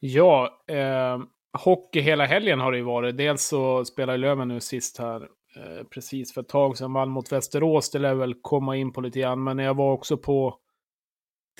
[0.00, 1.18] Ja, eh,
[1.58, 3.16] hockey hela helgen har det ju varit.
[3.16, 5.22] Dels så spelar Löven nu sist här,
[5.56, 7.90] eh, precis för ett tag sedan, vann mot Västerås.
[7.90, 10.58] Det lär väl komma in på lite grann, men jag var också på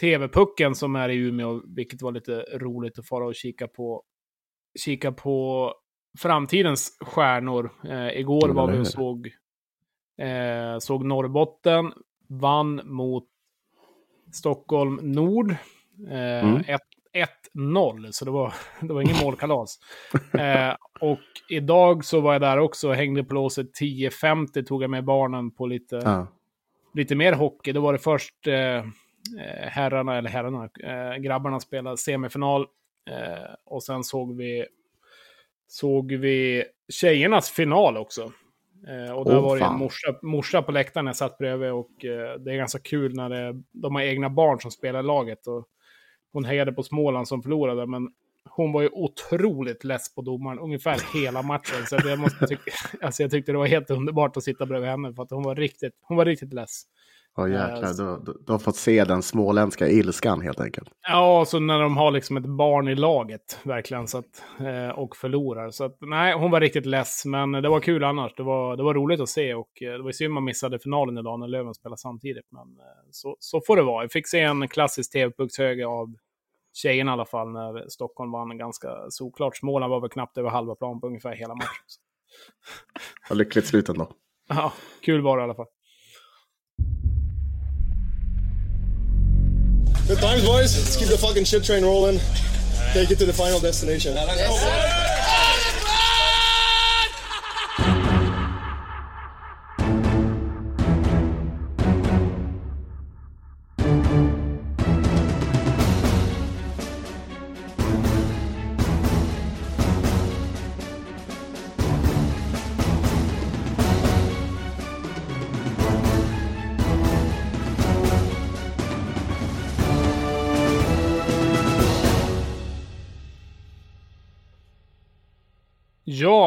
[0.01, 4.03] TV-pucken som är i Umeå, vilket var lite roligt att fara och kika på.
[4.85, 5.73] Kika på
[6.19, 7.71] framtidens stjärnor.
[7.85, 9.27] Eh, igår var vi och såg,
[10.19, 11.93] eh, såg Norrbotten,
[12.29, 13.25] vann mot
[14.33, 15.51] Stockholm Nord.
[16.11, 16.63] Eh, Mm.
[17.13, 19.79] Ett- 1-0, så det var, det var ingen målkalas.
[20.39, 21.19] eh, och
[21.49, 25.51] idag så var jag där också och hängde på låset 10.50, tog jag med barnen
[25.51, 26.27] på lite, Ja.
[26.95, 27.73] lite mer hockey.
[27.73, 28.85] Då var det först eh, eh,
[29.63, 32.67] herrarna, eller herrarna, eh, grabbarna spelade semifinal.
[33.11, 34.67] Eh, och sen såg vi,
[35.69, 38.33] såg vi tjejernas final också.
[38.89, 41.71] Eh, och där Åh, var det en morsa, morsa på läktaren jag satt bredvid.
[41.73, 45.47] Och eh, det är ganska kul när det, de har egna barn som spelar laget.
[45.47, 45.67] Och
[46.33, 48.09] hon hejade på Småland som förlorade, men
[48.51, 51.87] hon var ju otroligt less på domaren ungefär hela matchen.
[51.87, 52.71] Så jag, måste tycka,
[53.03, 55.55] alltså jag tyckte det var helt underbart att sitta bredvid henne, för att hon var
[55.55, 56.83] riktigt, hon var riktigt less.
[57.37, 60.89] Åh Eh, jäklar, du, du, har fått se den småländska ilskan helt enkelt.
[61.09, 65.17] Ja, så när de har liksom ett barn i laget, verkligen, så att, eh, och
[65.17, 65.71] förlorar.
[65.71, 68.35] Så att, nej, hon var riktigt less, men det var kul annars.
[68.37, 71.19] Det var, det var roligt att se och eh, det var synd man missade finalen
[71.19, 72.47] idag när Löven spelade samtidigt.
[72.51, 72.67] Men
[73.11, 74.05] så, så får det vara.
[74.05, 76.15] Jag fick se en klassisk TV-puckshöger av
[76.73, 79.57] tjejerna i alla fall, när Stockholm vann ganska såklart.
[79.57, 81.85] Småland var väl knappt över halva plan på ungefär hela matchen.
[83.29, 84.09] Vad lyckligt slut ändå.
[84.49, 85.67] ja, kul var det i alla fall.
[90.09, 90.77] Good times, boys.
[90.77, 92.19] Let's keep the fucking shit train rolling.
[92.95, 94.15] Take it to the final destination.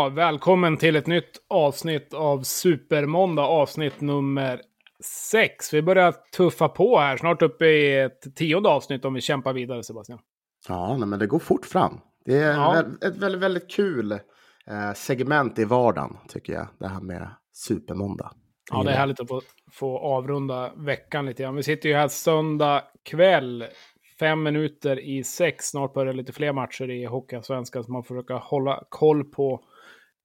[0.03, 4.61] Ja, välkommen till ett nytt avsnitt av Supermåndag, avsnitt nummer
[5.31, 5.73] sex.
[5.73, 9.83] Vi börjar tuffa på här, snart uppe i ett tionde avsnitt om vi kämpar vidare,
[9.83, 10.19] Sebastian.
[10.67, 11.99] Ja, nej, men det går fort fram.
[12.25, 12.83] Det är Ja.
[13.05, 16.67] ett väldigt, väldigt kul eh, segment i vardagen, tycker jag.
[16.79, 18.31] Det här med supermåndag.
[18.71, 19.41] Ja, det är härligt att få,
[19.71, 21.55] få avrunda veckan lite grann.
[21.55, 23.65] Vi sitter ju här söndag kväll,
[24.19, 25.65] fem minuter i sex.
[25.65, 29.63] Snart börjar lite fler matcher i Hockeyallsvenskan som man får försöka hålla koll på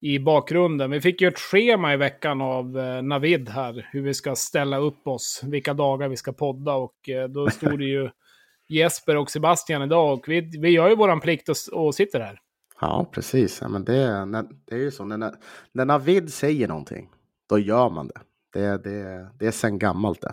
[0.01, 0.91] i bakgrunden.
[0.91, 4.79] Vi fick ju ett schema i veckan av eh, Navid här, hur vi ska ställa
[4.79, 8.11] upp oss, vilka dagar vi ska podda och eh, då stod det ju
[8.69, 12.41] Jesper och Sebastian idag och vi, vi gör ju våran plikt och, och sitter här.
[12.81, 13.59] Ja, precis.
[13.61, 14.27] Ja, men det,
[14.65, 15.05] det är ju så.
[15.05, 15.35] När,
[15.73, 17.11] när Navid säger någonting,
[17.49, 18.21] då gör man det.
[18.53, 20.33] Det, det, det är sen gammalt det.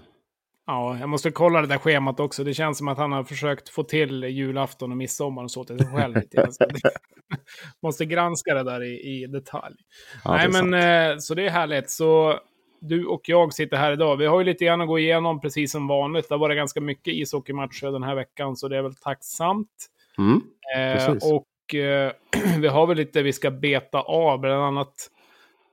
[0.67, 2.43] Ja, jag måste kolla det där schemat också.
[2.43, 5.79] Det känns som att han har försökt få till julafton och midsommar och så till
[5.79, 6.15] sig själv.
[7.83, 9.75] måste granska det där i, i detalj.
[10.23, 10.73] Ja, Nej, men sant.
[10.75, 11.89] eh, så det är härligt.
[11.89, 12.39] Så
[12.79, 14.17] du och jag sitter här idag.
[14.17, 16.29] Vi har ju lite grann att gå igenom, precis som vanligt.
[16.29, 19.89] Det har varit ganska mycket ishockeymatcher den här veckan, så det är väl tacksamt.
[20.17, 20.41] Mm,
[20.75, 22.11] Eh, och eh,
[22.59, 24.93] vi har väl lite vi ska beta av, bland annat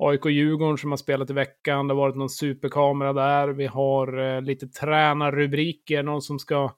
[0.09, 1.89] AIK-Djurgården som har spelat i veckan.
[1.89, 3.49] Det har varit någon superkamera där.
[3.49, 6.71] Vi har eh, lite tränarrubriker, någon som ska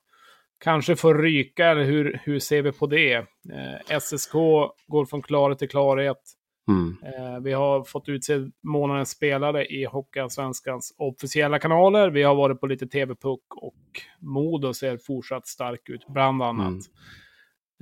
[0.64, 3.14] kanske få ryka, eller hur, hur ser vi på det?
[3.14, 4.32] Eh, SSK
[4.86, 6.22] går från klarhet till klarhet.
[6.68, 6.96] mm.
[7.02, 12.10] Eh, vi har fått utse månadens spelare i Hockeyallsvenskans officiella kanaler.
[12.10, 16.82] Vi har varit på lite TV-puck och Modo ser fortsatt stark ut, bland annat.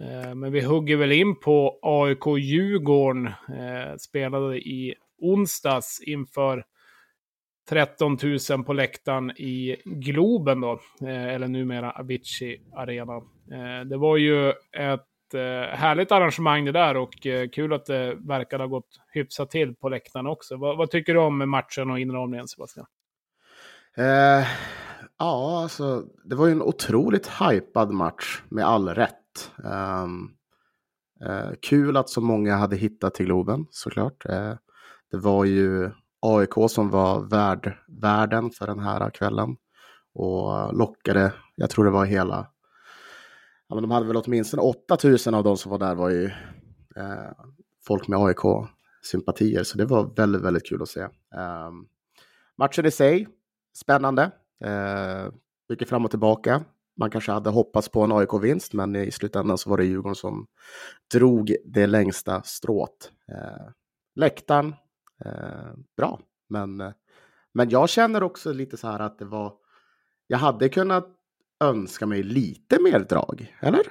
[0.00, 3.26] Eh, men vi hugger väl in på AIK-Djurgården.
[3.26, 6.65] Eh, spelade i onsdags inför
[7.69, 8.19] 13
[8.50, 13.16] 000 på läktaren i Globen då, eh, eller numera Avicii Arena.
[13.53, 17.12] Eh, det var ju ett eh, härligt arrangemang det där och
[17.52, 20.56] kul att det verkar ha gått hyfsat till på läktaren också.
[20.56, 22.87] Vad, vad tycker du om matchen och inramningen Sebastian?
[23.96, 24.46] Eh,
[25.19, 29.50] ja, alltså det var ju en otroligt hypad match med all rätt.
[29.64, 30.31] Ehm,
[31.25, 34.26] eh, kul att så många hade hittat till Globen såklart.
[34.26, 34.55] Eh,
[35.12, 39.56] det var ju AIK som var värd, värden för den här kvällen
[40.14, 42.49] och lockade, jag tror det var hela,
[43.69, 46.25] ja, men de hade väl åtminstone 8000 av de som var där var ju
[46.97, 47.32] eh,
[47.87, 51.00] folk med AIK-sympatier, så det var väldigt, väldigt kul att se.
[51.35, 51.70] Eh,
[52.58, 53.29] matchen i sig,
[53.76, 54.31] spännande.
[54.65, 55.32] Eh,
[55.69, 56.65] mycket fram och tillbaka.
[56.97, 60.47] man kanske hade hoppats på en AIK-vinst, men i slutändan så var det Djurgården som
[61.15, 63.11] drog det längsta strået.
[63.29, 63.69] Eh,
[64.15, 64.75] läktaren,
[65.24, 66.92] Eh, bra, men, eh,
[67.54, 69.52] men jag känner också lite så här att det var,
[70.26, 71.08] jag hade kunnat
[71.64, 73.82] önska mig lite mer drag, eller?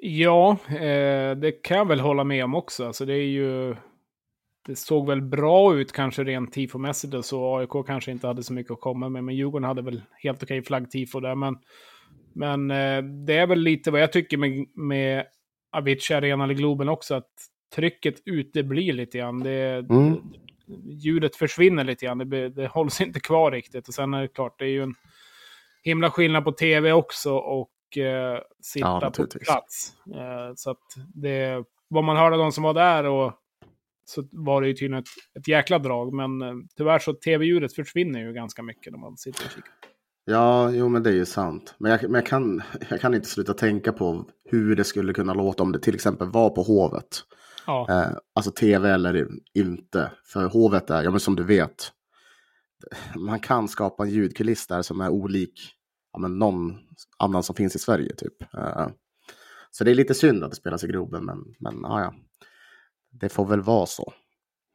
[0.00, 2.86] Ja, eh, det kan jag väl hålla med om också.
[2.86, 3.76] Alltså det är ju...
[4.66, 7.56] Det såg väl bra ut kanske rent tifomässigt och så.
[7.56, 10.62] AIK kanske inte hade så mycket att komma med, men Djurgården hade väl helt okej
[10.62, 11.34] flaggtifo där.
[11.34, 11.56] Men,
[12.34, 15.26] men eh, det är väl lite vad jag tycker med, med
[15.72, 17.32] Avicii Arena eller Globen också, att
[17.74, 19.40] trycket uteblir lite grann.
[19.40, 20.16] Det, mm.
[20.86, 23.88] ljudet försvinner lite grann, det, det hålls inte kvar riktigt.
[23.88, 24.94] Och sen är det klart, det är ju en
[25.82, 29.92] himla skillnad på tv också och eh, sitta ja, på plats.
[30.14, 30.84] Eh, så att
[31.14, 33.32] det, vad man hörde av de som var där och
[34.04, 36.12] så var det ju tydligen ett, ett jäkla drag.
[36.12, 39.72] Men eh, tyvärr så tv-ljudet försvinner ju ganska mycket när man sitter och kikar.
[40.24, 41.74] Ja, jo men det är ju sant.
[41.78, 45.34] Men, jag, men jag, kan, jag kan inte sluta tänka på hur det skulle kunna
[45.34, 47.22] låta om det till exempel var på Hovet.
[47.68, 47.86] Ja.
[47.90, 50.10] Eh, alltså tv eller inte.
[50.24, 51.92] För Hovet är, ja men som du vet,
[53.16, 55.60] man kan skapa en ljudkuliss där som är olik
[56.12, 56.78] ja, men någon
[57.18, 58.14] annan som finns i Sverige.
[58.14, 58.42] typ.
[58.54, 58.88] Uh,
[59.70, 62.14] så det är lite synd att det spelas i Globen, men, men ja, ja.
[63.10, 64.12] det får väl vara så.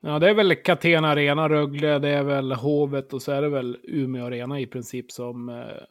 [0.02, 3.50] Ja, det är väl Catena Arena, Rögle, det är väl Hovet och så är det
[3.50, 5.84] väl Umeå Arena i princip som eh,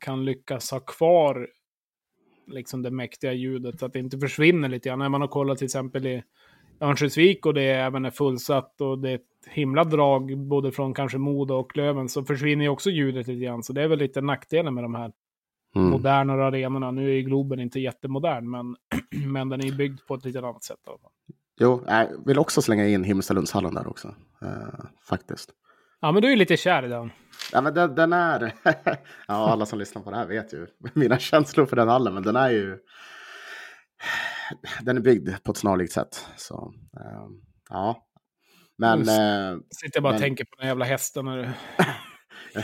[0.00, 1.48] kan lyckas ha kvar
[2.46, 4.98] liksom det mäktiga ljudet så att det inte försvinner lite grann.
[4.98, 6.22] När man har kollat till exempel i
[6.80, 11.18] Örnsköldsvik och det även är fullsatt och det är ett himla drag både från kanske
[11.18, 13.62] Modo och Löven så försvinner ju också ljudet lite grann.
[13.62, 15.12] Så det är väl lite nackdelen med de här
[15.76, 15.90] mm.
[15.90, 16.90] modernare arenorna.
[16.90, 18.76] Nu är ju Globen inte jättemodern men,
[19.32, 20.78] men den är byggd på ett lite annat sätt.
[21.60, 24.08] Jo, jag vill också slänga in Himmelstalundshallen där också.
[24.42, 25.50] Uh, faktiskt.
[26.00, 27.10] Ja, men du är lite kär i den.
[27.52, 28.52] Ja, men den, den är...
[29.28, 32.22] ja, alla som lyssnar på det här vet ju mina känslor för den hallen, men
[32.22, 32.78] den är ju
[34.82, 36.26] den är byggd på ett snarlikt sätt.
[36.36, 37.28] Så, uh,
[37.68, 38.06] ja.
[38.78, 38.98] Men...
[38.98, 41.24] Uh, sitter bara och tänker på den jävla hästen.
[41.24, 41.58] När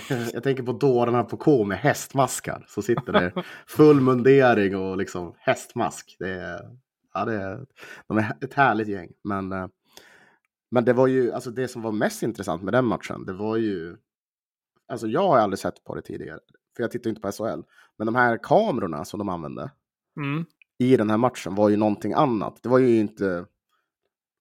[0.32, 2.64] jag tänker på dårarna på K med hästmaskar.
[2.68, 6.16] Så sitter det full mundering och liksom hästmask.
[6.18, 6.60] Det är,
[7.14, 7.66] ja, det är,
[8.08, 9.12] de är ett härligt gäng.
[9.24, 9.66] Men, uh,
[10.70, 13.56] men det var ju, alltså det som var mest intressant med den matchen, det var
[13.56, 13.96] ju...
[14.88, 16.38] Alltså jag har aldrig sett på det tidigare,
[16.76, 17.62] för jag tittar inte på SHL.
[17.98, 19.70] Men de här kamerorna som de använde,
[20.16, 20.46] mm
[20.82, 22.62] i den här matchen var ju någonting annat.
[22.62, 23.46] Det var ju inte...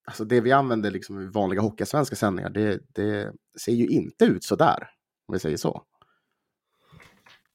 [0.06, 4.44] Alltså det vi använder liksom i vanliga hockeysvenska sändningar, det, det ser ju inte ut
[4.44, 4.90] så där.
[5.28, 5.84] Om vi säger så.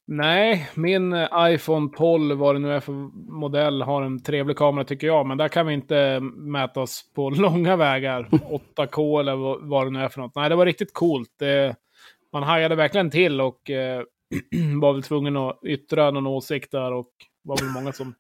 [0.09, 2.93] Nej, min eh, iPhone 12, vad det nu är för
[3.33, 5.27] modell, har en trevlig kamera tycker jag.
[5.27, 8.29] Men där kan vi inte mäta oss på långa vägar.
[8.77, 10.35] 8K eller vad det nu är för något.
[10.35, 11.31] Nej, det var riktigt coolt.
[11.39, 11.77] Det,
[12.33, 14.03] man hajade verkligen till och eh,
[14.81, 16.93] var väl tvungen att yttra någon åsikt där.
[16.93, 17.13] Och
[17.43, 18.15] var väl många som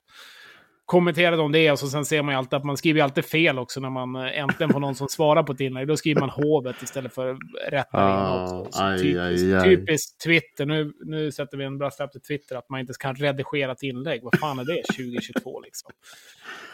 [0.87, 3.59] kommenterade om det och så sen ser man ju alltid att man skriver alltid fel
[3.59, 5.89] också när man eh, äntligen får någon som svarar på ett inlägg.
[5.89, 7.37] Då skriver man hovet istället för
[7.71, 8.65] rätt ah,
[8.99, 10.67] typiskt, typiskt Twitter.
[10.67, 14.21] Nu, nu sätter vi en brasklapp till Twitter att man inte kan redigera ett inlägg.
[14.23, 15.91] Vad fan är det 2022 liksom?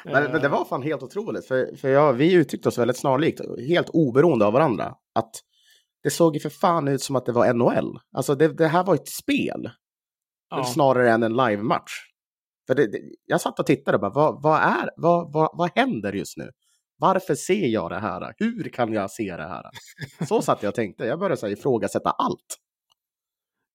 [0.05, 1.47] Men, men det var fan helt otroligt.
[1.47, 4.95] För, för ja, vi uttryckte oss väldigt snarlikt, helt oberoende av varandra.
[5.15, 5.33] Att
[6.03, 7.99] det såg ju för fan ut som att det var NHL.
[8.13, 9.71] Alltså det, det här var ett spel.
[10.51, 10.65] Ja.
[10.65, 12.12] Snarare än en live-match.
[12.73, 15.71] För det, det, jag satt och tittade och bara, vad, vad är, vad, vad, vad
[15.75, 16.51] händer just nu?
[16.99, 18.35] Varför ser jag det här?
[18.39, 19.63] Hur kan jag se det här?
[20.29, 21.05] Så satt jag och tänkte.
[21.05, 22.59] Jag började så här, ifrågasätta allt.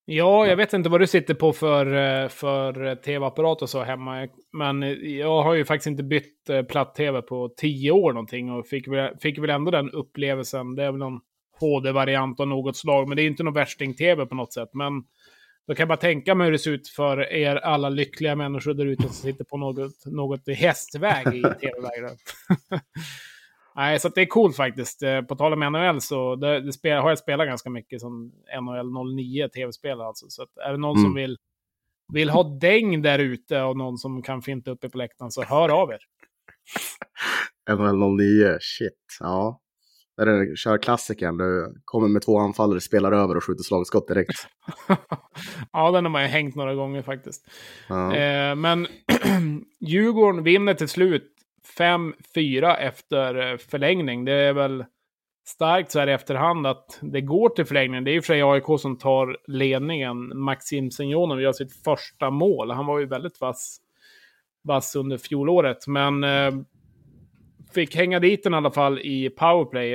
[0.04, 3.82] Ja, jag vet inte vad du sitter på för, eh, för eh, tv-apparat och så
[3.82, 4.28] hemma.
[4.52, 8.88] Men eh, jag har ju faktiskt inte bytt platt-tv på tio år någonting och fick
[8.88, 10.74] väl, fick väl ändå den upplevelsen.
[10.74, 11.20] Det är väl någon
[11.60, 14.68] HD-variant av något slag, men det är inte någon värsting-tv på något sätt.
[14.72, 14.92] Men
[15.68, 18.74] då kan jag bara tänka mig hur det ser ut för er alla lyckliga människor
[18.74, 22.16] där ute som sitter på något, något hästväg i tv-vägen.
[23.76, 25.02] Nej, så det är coolt faktiskt.
[25.02, 28.32] Eh, på tal om NHL så det, det spel, har jag spelat ganska mycket som
[28.60, 30.06] NHL 09 tv-spelare.
[30.06, 30.26] Alltså.
[30.28, 31.04] Så är det någon mm.
[31.04, 31.38] som vill,
[32.12, 35.68] vill ha däng där ute och någon som kan finta uppe på läktaren så hör
[35.68, 36.00] av er.
[37.76, 39.16] NHL 09, shit.
[39.20, 39.60] Ja,
[40.18, 44.46] där är kör klassikern, du kommer med två anfallare, spelar över och skjuter slagskott direkt.
[45.72, 47.50] ja, den har man ju hängt några gånger faktiskt.
[47.88, 48.16] Ja.
[48.16, 48.86] Eh, men
[49.80, 51.34] Djurgården vinner till slut
[51.78, 54.24] 5-4 efter eh, förlängning.
[54.24, 54.84] Det är väl
[55.46, 58.04] starkt så här i efterhand att det går till förlängning.
[58.04, 60.38] Det är ju för sig AIK som tar ledningen.
[60.38, 62.70] Maxim Senjonov gör sitt första mål.
[62.70, 63.78] Han var ju väldigt vass,
[64.64, 65.86] vass under fjolåret.
[65.86, 66.50] Men eh,
[67.74, 69.94] fick hänga dit den i alla fall i powerplay.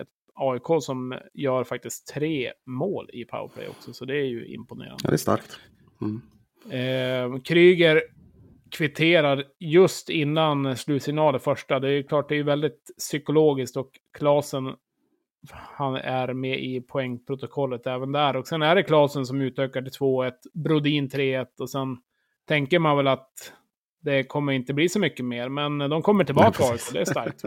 [0.00, 5.00] Ett AIK som gör faktiskt tre mål i powerplay också, så det är ju imponerande.
[5.02, 5.58] Ja, det är starkt.
[6.00, 6.22] Mm.
[6.70, 8.02] Eh, Kryger
[8.70, 11.80] kvitterar just innan slutsignal det första.
[11.80, 14.74] Det är klart, det är väldigt psykologiskt och Klasen
[15.50, 18.36] han är med i poängprotokollet även där.
[18.36, 21.96] Och sen är det Klasen som utökar till 2-1, Brodin 3-1 och sen
[22.48, 23.52] tänker man väl att
[24.02, 25.48] det kommer inte bli så mycket mer.
[25.48, 27.44] Men de kommer tillbaka Nej, det är starkt.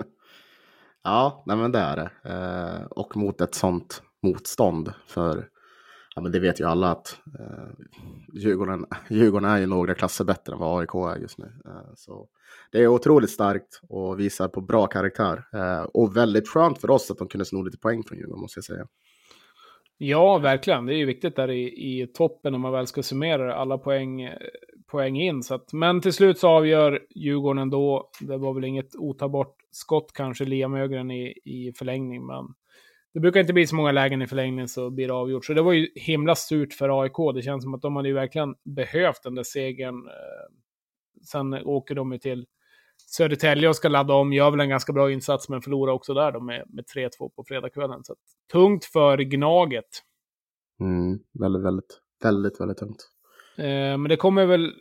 [1.03, 2.11] ja, nej men det är det.
[2.29, 4.93] Eh, och mot ett sånt motstånd.
[5.07, 5.47] För
[6.15, 7.85] ja, men det vet ju alla att eh,
[8.33, 11.45] Djurgården, Djurgården är ju några klasser bättre än vad AIK är just nu.
[11.45, 12.27] Eh, så
[12.71, 15.43] det är otroligt starkt och visar på bra karaktär.
[15.53, 18.57] Eh, och väldigt skönt för oss att de kunde sno lite poäng från Djurgården måste
[18.57, 18.87] jag säga.
[19.97, 20.85] Ja, verkligen.
[20.85, 24.29] Det är ju viktigt där i, i toppen om man väl ska summera alla poäng,
[24.87, 25.43] poäng in.
[25.43, 28.09] Så att, men till slut så avgör Djurgården ändå.
[28.19, 32.25] Det var väl inget otagbart skott kanske, Liam Ögren i, i förlängning.
[32.25, 32.45] Men
[33.13, 35.45] det brukar inte bli så många lägen i förlängning så blir det avgjort.
[35.45, 37.35] Så det var ju himla surt för AIK.
[37.35, 40.07] Det känns som att de hade ju verkligen behövt den där segern.
[40.07, 40.55] Eh,
[41.25, 42.45] sen åker de ju till
[42.97, 44.33] Södertälje och ska ladda om.
[44.33, 47.43] Gör väl en ganska bra insats men förlorar också där då med, med 3-2 på
[47.47, 48.03] fredagskvällen.
[48.03, 48.19] Så att,
[48.51, 49.85] tungt för Gnaget.
[50.79, 53.14] Mm, väldigt, väldigt, väldigt, väldigt tungt.
[53.57, 54.73] Eh, men det kommer väl,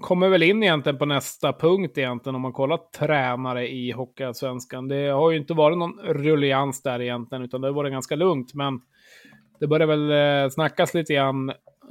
[0.00, 4.88] kommer väl in egentligen på nästa punkt egentligen om man kollar tränare i Hockeyallsvenskan.
[4.88, 8.54] Det har ju inte varit någon rullians där egentligen utan det har varit ganska lugnt.
[8.54, 8.80] Men
[9.60, 10.10] det börjar väl
[10.44, 11.48] eh, snackas lite grann.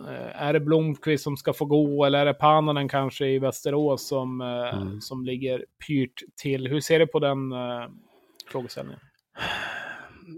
[0.08, 4.08] Eh, är det Blomqvist som ska få gå eller är det Pananen kanske i Västerås
[4.08, 5.02] som, eh, mm.
[5.02, 6.68] som ligger pyrt till?
[6.68, 7.54] Hur ser du på den
[8.52, 9.00] frågeställningen?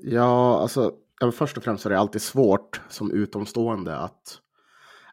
[0.04, 0.92] Ja, alltså
[1.34, 4.40] först och främst är det alltid svårt som utomstående att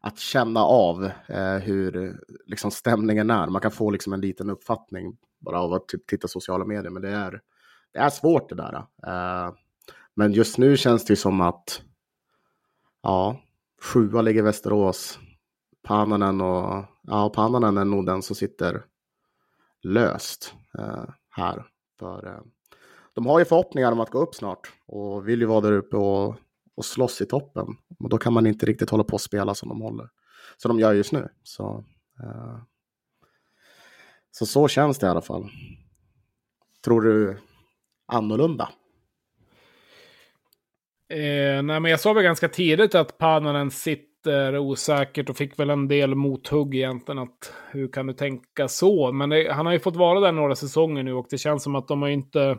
[0.07, 3.47] att känna av eh, hur liksom, stämningen är.
[3.47, 7.03] Man kan få liksom, en liten uppfattning bara av att typ, titta sociala medier, men
[7.03, 7.41] det är,
[7.93, 8.75] det är svårt det där.
[9.07, 9.53] Eh,
[10.15, 11.83] men just nu känns det som att
[13.03, 13.41] ja,
[13.83, 15.19] sjua ligger Västerås.
[15.83, 18.85] Pananen och ja, Pananen är nog den som sitter
[19.83, 21.65] löst eh, här.
[21.99, 22.41] För eh,
[23.15, 25.97] de har ju förhoppningar om att gå upp snart och vill ju vara där uppe
[25.97, 26.37] och
[26.77, 27.67] och slåss i toppen.
[27.99, 30.09] Och då kan man inte riktigt hålla på och spela som de håller.
[30.57, 31.29] Som de gör just nu.
[31.43, 31.85] Så,
[32.23, 32.59] eh,
[34.31, 35.51] så så känns det i alla fall.
[36.85, 37.39] Tror du
[38.07, 38.69] annorlunda?
[41.09, 45.71] Eh, nej, men jag sa väl ganska tidigt att Pananen sitter osäkert och fick väl
[45.71, 47.19] en del mothugg egentligen.
[47.19, 49.13] Att, hur kan du tänka så?
[49.13, 51.75] Men det, han har ju fått vara där några säsonger nu och det känns som
[51.75, 52.59] att de har inte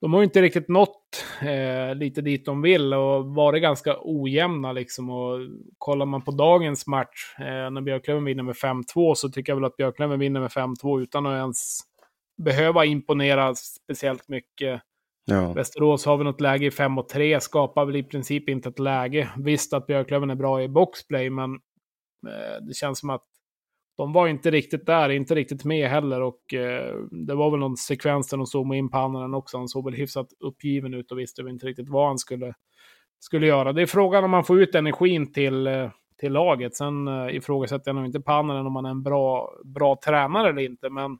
[0.00, 5.10] de har inte riktigt nått eh, lite dit de vill och varit ganska ojämna liksom.
[5.10, 5.38] Och
[5.78, 9.64] kollar man på dagens match, eh, när Björklöven vinner med 5-2, så tycker jag väl
[9.64, 11.80] att Björklöven vinner med 5-2 utan att ens
[12.42, 14.82] behöva imponera speciellt mycket.
[15.24, 15.52] Ja.
[15.52, 19.28] Västerås har väl något läge i 5 3, skapar väl i princip inte ett läge.
[19.36, 21.54] Visst att Björklöven är bra i boxplay, men
[22.26, 23.24] eh, det känns som att
[23.98, 26.20] de var inte riktigt där, inte riktigt med heller.
[26.20, 29.58] Och eh, det var väl någon sekvens där de zoomade in på annan också.
[29.58, 32.54] Han såg väl hyfsat uppgiven ut och visste väl inte riktigt vad han skulle,
[33.18, 33.72] skulle göra.
[33.72, 35.90] Det är frågan om man får ut energin till, eh,
[36.20, 36.76] till laget.
[36.76, 40.62] Sen eh, ifrågasätter jag nog inte Pannanen om man är en bra, bra tränare eller
[40.62, 40.90] inte.
[40.90, 41.18] Men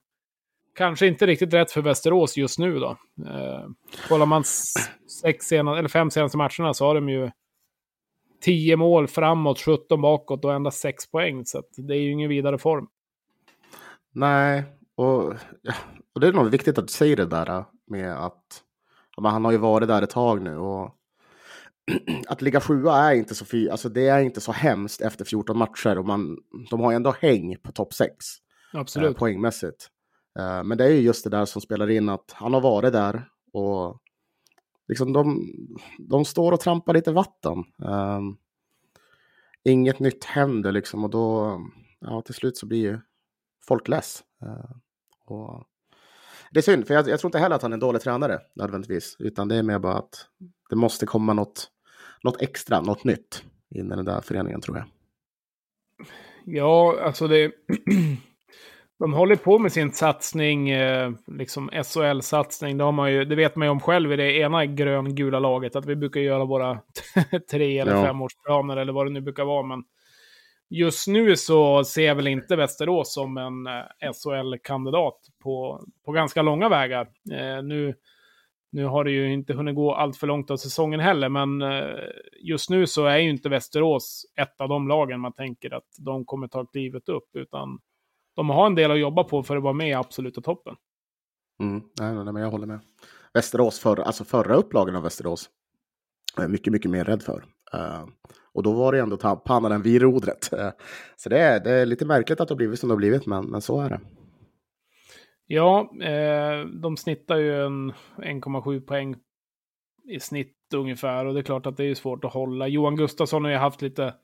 [0.76, 2.96] kanske inte riktigt rätt för Västerås just nu då.
[3.26, 3.64] Eh,
[4.08, 4.44] kollar man
[5.22, 7.30] sex senaste, eller fem senaste matcherna så har de ju
[8.40, 11.44] 10 mål framåt, 17 bakåt och endast 6 poäng.
[11.46, 12.88] Så det är ju ingen vidare form.
[14.12, 14.64] Nej,
[14.94, 15.24] och,
[16.14, 18.62] och det är nog viktigt att du säger det där med att
[19.16, 20.56] ja, han har ju varit där ett tag nu.
[20.56, 20.94] och
[22.28, 25.58] att ligga sjua är inte så fy, alltså det är inte så hemskt efter 14
[25.58, 26.38] matcher och man,
[26.70, 28.12] de har ju ändå häng på topp 6.
[28.72, 29.10] Absolut.
[29.10, 29.88] Eh, poängmässigt.
[30.38, 32.92] Eh, men det är ju just det där som spelar in att han har varit
[32.92, 34.00] där och
[34.88, 35.52] liksom de,
[35.98, 37.64] de står och trampar lite vatten.
[37.76, 38.36] Um,
[39.64, 41.60] inget nytt händer liksom och då,
[42.00, 42.98] ja till slut så blir ju
[43.66, 44.24] folk less.
[44.42, 44.76] Uh,
[45.24, 45.64] och
[46.50, 48.40] det är synd, för jag, jag, tror inte heller att han är en dålig tränare
[48.54, 50.26] nödvändigtvis, utan det är mer bara att
[50.70, 51.70] det måste komma något,
[52.22, 54.86] något extra, något nytt in i den där föreningen tror jag.
[56.44, 57.52] Ja, alltså det...
[58.98, 62.78] De håller på med sin satsning, eh, liksom SHL-satsning.
[62.78, 66.20] Det, det vet man ju om själv i det ena grön-gula laget, att vi brukar
[66.20, 66.80] göra våra
[67.50, 68.04] tre eller ja.
[68.04, 69.62] femårsplaner eller vad det nu brukar vara.
[69.62, 69.84] Men
[70.70, 76.42] just nu så ser jag väl inte Västerås som en eh, SHL-kandidat på, på ganska
[76.42, 77.08] långa vägar.
[77.32, 77.94] Eh, nu,
[78.72, 81.62] nu har det ju inte hunnit gå allt för långt av säsongen heller, men
[82.42, 86.24] just nu så är ju inte Västerås ett av de lagen man tänker att de
[86.24, 87.78] kommer ta klivet upp, utan
[88.38, 90.76] de har en del att jobba på för att vara med i absoluta toppen.
[91.60, 92.80] Mm, nej, nej, men jag håller med.
[93.34, 95.50] Västerås, för, alltså förra upplagan av Västerås
[96.48, 97.44] mycket, mycket mer rädd för.
[97.74, 98.06] Uh,
[98.52, 100.50] och då var det ändå Pannanen vid rodret.
[100.52, 100.70] Uh,
[101.16, 103.26] så det är, det är lite märkligt att det har blivit som det har blivit,
[103.26, 104.00] men, men så är det.
[105.46, 109.16] Ja, eh, de snittar ju en 1,7 poäng
[110.08, 111.26] i snitt ungefär.
[111.26, 112.68] Och det är klart att det är svårt att hålla.
[112.68, 114.14] Johan Gustafsson har ju haft lite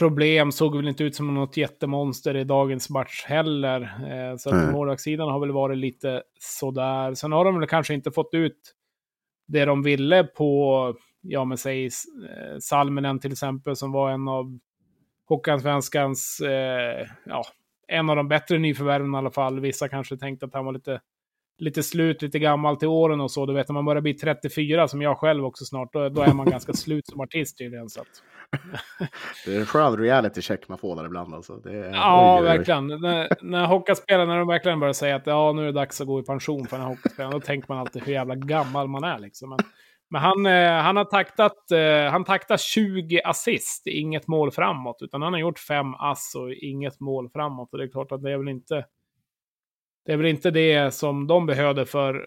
[0.00, 0.52] problem.
[0.52, 3.80] Såg väl inte ut som något jättemonster i dagens match heller.
[3.82, 7.14] Eh, så att målvaktssidan har väl varit lite sådär.
[7.14, 8.74] Sen har de väl kanske inte fått ut
[9.48, 14.58] det de ville på, ja men säg eh, Salminen till exempel, som var en av
[15.28, 17.44] Håkansvenskans, eh, ja,
[17.88, 19.60] en av de bättre nyförvärven i alla fall.
[19.60, 21.00] Vissa kanske tänkte att han var lite,
[21.60, 23.46] lite slut, lite gammal till åren och så.
[23.46, 26.32] Du vet när man börjar bli 34, som jag själv också snart, då, då är
[26.32, 27.88] man ganska slut som artist tydligen.
[27.88, 28.06] Så att...
[29.46, 31.52] det är en skön reality check man får där ibland alltså.
[31.52, 31.90] Är...
[31.94, 32.86] ja, oj, verkligen.
[32.86, 36.06] När, när hockeyspelare, när de verkligen börjar säga att ja, nu är det dags att
[36.06, 39.04] gå i pension för den här hockeyspelaren, då tänker man alltid hur jävla gammal man
[39.04, 39.48] är liksom.
[39.48, 39.58] Men,
[40.10, 44.96] men han, eh, han har taktat, eh, han taktat 20 assist, inget mål framåt.
[45.00, 47.72] Utan han har gjort fem ass och inget mål framåt.
[47.72, 48.84] Och det är klart att det är väl inte
[50.10, 52.26] det, är väl inte det som de behövde för,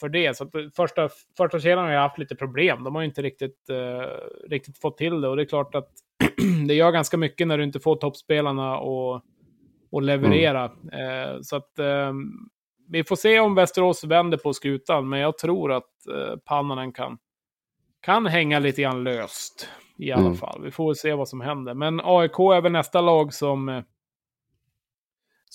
[0.00, 0.36] för det.
[0.36, 2.84] Så första, första kedjan har ju haft lite problem.
[2.84, 5.28] De har ju inte riktigt, uh, riktigt fått till det.
[5.28, 5.90] Och det är klart att
[6.68, 9.22] det gör ganska mycket när du inte får toppspelarna att
[9.90, 10.72] och leverera.
[10.92, 11.34] Mm.
[11.34, 12.48] Uh, så att um,
[12.88, 17.18] vi får se om Västerås vänder på skutan, men jag tror att uh, Pannanen kan,
[18.00, 20.36] kan hänga lite grann löst i alla mm.
[20.36, 20.60] fall.
[20.64, 21.74] Vi får se vad som händer.
[21.74, 23.82] Men AIK är väl nästa lag som,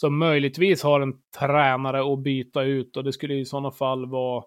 [0.04, 4.44] som möjligtvis har en tränare att byta ut och det skulle i sådana fall vara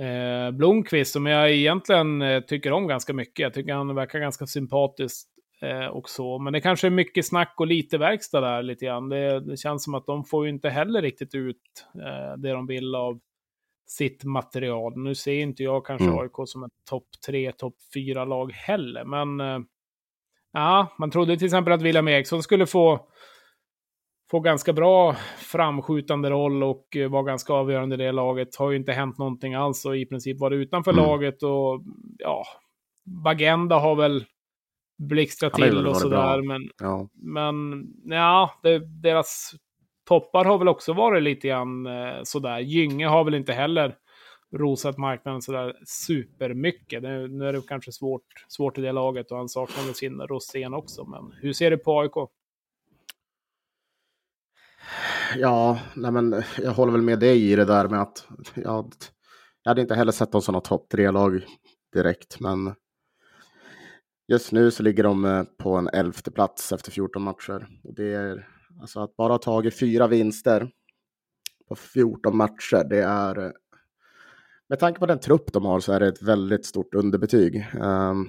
[0.00, 3.42] eh, Blomqvist som jag egentligen eh, tycker om ganska mycket.
[3.42, 5.26] Jag tycker han verkar ganska sympatisk
[5.62, 6.38] eh, och så.
[6.38, 9.08] Men det kanske är mycket snack och lite verkstad där lite grann.
[9.08, 12.66] Det, det känns som att de får ju inte heller riktigt ut eh, det de
[12.66, 13.20] vill av
[13.86, 14.92] sitt material.
[14.96, 16.18] Nu ser inte jag kanske mm.
[16.18, 19.58] AIK som ett topp tre, topp fyra lag heller, men eh,
[20.52, 23.08] ja, man trodde till exempel att William Eriksson skulle få
[24.30, 28.56] få ganska bra framskjutande roll och eh, var ganska avgörande i det laget.
[28.56, 31.04] Har ju inte hänt någonting alls och i princip varit utanför mm.
[31.04, 31.82] laget och
[32.18, 32.44] ja,
[33.24, 34.24] Bagenda har väl
[34.98, 36.42] blixtrat till och sådär.
[36.42, 37.08] Men, ja.
[37.14, 39.52] men ja, det, deras
[40.08, 42.58] toppar har väl också varit lite grann eh, sådär.
[42.58, 43.96] Gynge har väl inte heller
[44.56, 47.02] rosat marknaden sådär supermycket.
[47.02, 50.20] Det, nu är det kanske svårt, svårt i det laget och han saknar väl sin
[50.20, 51.04] rosén också.
[51.04, 52.30] Men hur ser du på AIK?
[55.36, 58.92] Ja, nej men jag håller väl med dig i det där med att jag,
[59.62, 61.44] jag hade inte heller sett dem som något topp tre-lag
[61.92, 62.74] direkt, men
[64.28, 67.68] just nu så ligger de eh, på en elfte plats efter 14 matcher.
[67.84, 68.48] Och det är
[68.80, 70.70] alltså att bara ha tagit fyra vinster
[71.68, 73.52] på 14 matcher, det är eh,
[74.68, 77.66] med tanke på den trupp de har så är det ett väldigt stort underbetyg.
[77.80, 78.28] Um,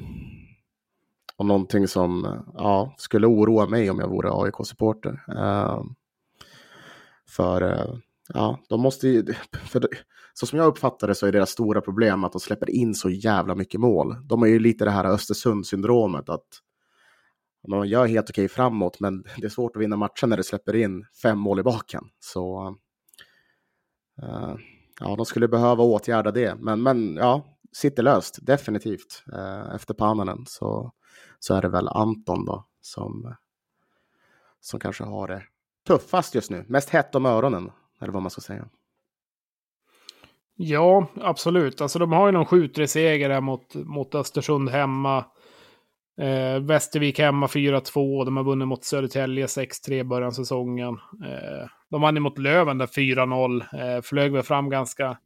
[1.38, 5.24] och någonting som eh, ja, skulle oroa mig om jag vore AIK-supporter.
[5.28, 5.96] Um, ehm,
[7.30, 7.96] för eh,
[8.34, 9.34] ja, de måste ju,
[9.64, 9.88] för,
[10.34, 13.10] så som jag uppfattar det så är deras stora problem att de släpper in så
[13.10, 14.16] jävla mycket mål.
[14.24, 16.48] De har ju lite det här Östersund-syndromet att
[17.68, 20.76] man gör helt okej framåt, men det är svårt att vinna matchen när det släpper
[20.76, 22.04] in fem mål i baken.
[22.20, 22.76] Så
[24.24, 24.56] uh,
[25.00, 26.56] ja, de skulle behöva åtgärda det.
[26.60, 29.24] Men, men ja, sitter löst, definitivt.
[29.34, 30.92] Uh, efter Pannanen så,
[31.40, 33.36] så är det väl Anton då som,
[34.60, 35.44] som kanske har det
[35.88, 36.66] tuffast just nu?
[36.68, 37.72] Mest hett om öronen,
[38.02, 38.66] eller vad man ska säga.
[40.58, 41.82] Ja, absolut.
[41.82, 45.26] Alltså de har ju någon 7-3-seger mot, mot Östersund hemma.
[46.22, 48.26] Eh, Västervik hemma 4-2.
[48.26, 50.94] De har vunnit mot Södertälje 6-3 i början av säsongen.
[51.26, 53.62] Eh, de vann mot Löven där 4-0.
[53.62, 55.18] Eh, flög väl fram ganska,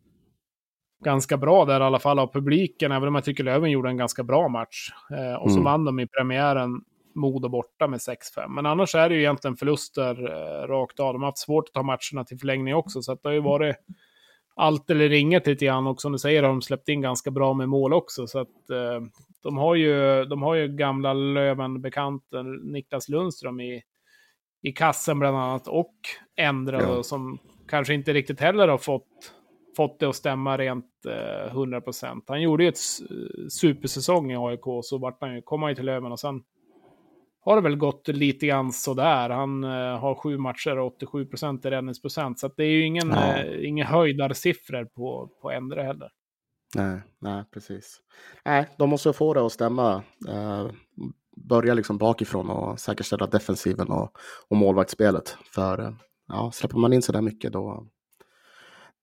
[1.04, 2.92] ganska bra där i alla fall av publiken.
[2.92, 4.92] Även om jag tycker Löven gjorde en ganska bra match.
[5.12, 5.64] Eh, och så mm.
[5.64, 6.82] vann de i premiären
[7.20, 8.48] Modo borta med 6-5.
[8.48, 11.14] Men annars är det ju egentligen förluster eh, rakt av.
[11.14, 13.42] De har haft svårt att ta matcherna till förlängning också, så att det har ju
[13.42, 13.76] varit
[14.56, 15.88] allt eller inget lite grann.
[15.88, 18.28] Och som du säger har de släppt in ganska bra med mål också.
[18.28, 19.02] Så att eh,
[19.44, 23.82] de, har ju, de har ju gamla Löven-bekanten Niklas Lundström i,
[24.62, 25.68] i kassen bland annat.
[25.68, 25.96] Och
[26.36, 27.04] Endre ja.
[27.04, 29.34] som kanske inte riktigt heller har fått,
[29.78, 32.22] fått det att stämma rent eh, 100%.
[32.28, 32.80] Han gjorde ju ett
[33.52, 36.44] supersäsong i AIK, så vart han ju, kom han ju till Löven och sen
[37.42, 39.30] har det väl gått lite grann sådär.
[39.30, 42.40] Han eh, har sju matcher och 87 procent i räddningsprocent.
[42.40, 46.10] Så det är ju ingen, eh, inga höjdarsiffror på, på Endre heller.
[46.76, 48.02] Nej, nej, precis.
[48.46, 50.04] Nej, de måste få det att stämma.
[50.28, 50.68] Eh,
[51.38, 54.18] börja liksom bakifrån och säkerställa defensiven och,
[54.50, 55.38] och målvaktsspelet.
[55.54, 55.94] För eh,
[56.28, 57.88] ja, släpper man in så där mycket då,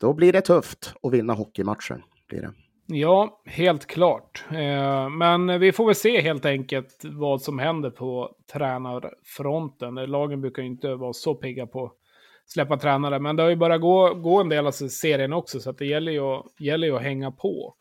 [0.00, 2.04] då blir det tufft att vinna hockeymatcher.
[2.28, 2.52] Blir det.
[2.88, 4.44] Ja, helt klart.
[4.50, 9.94] Eh, men vi får väl se helt enkelt vad som händer på tränarfronten.
[9.94, 11.92] Lagen brukar ju inte vara så pigga på att
[12.46, 15.72] släppa tränare, men det har ju börjat gå, gå en del av serien också, så
[15.72, 17.74] det gäller ju, gäller ju att hänga på.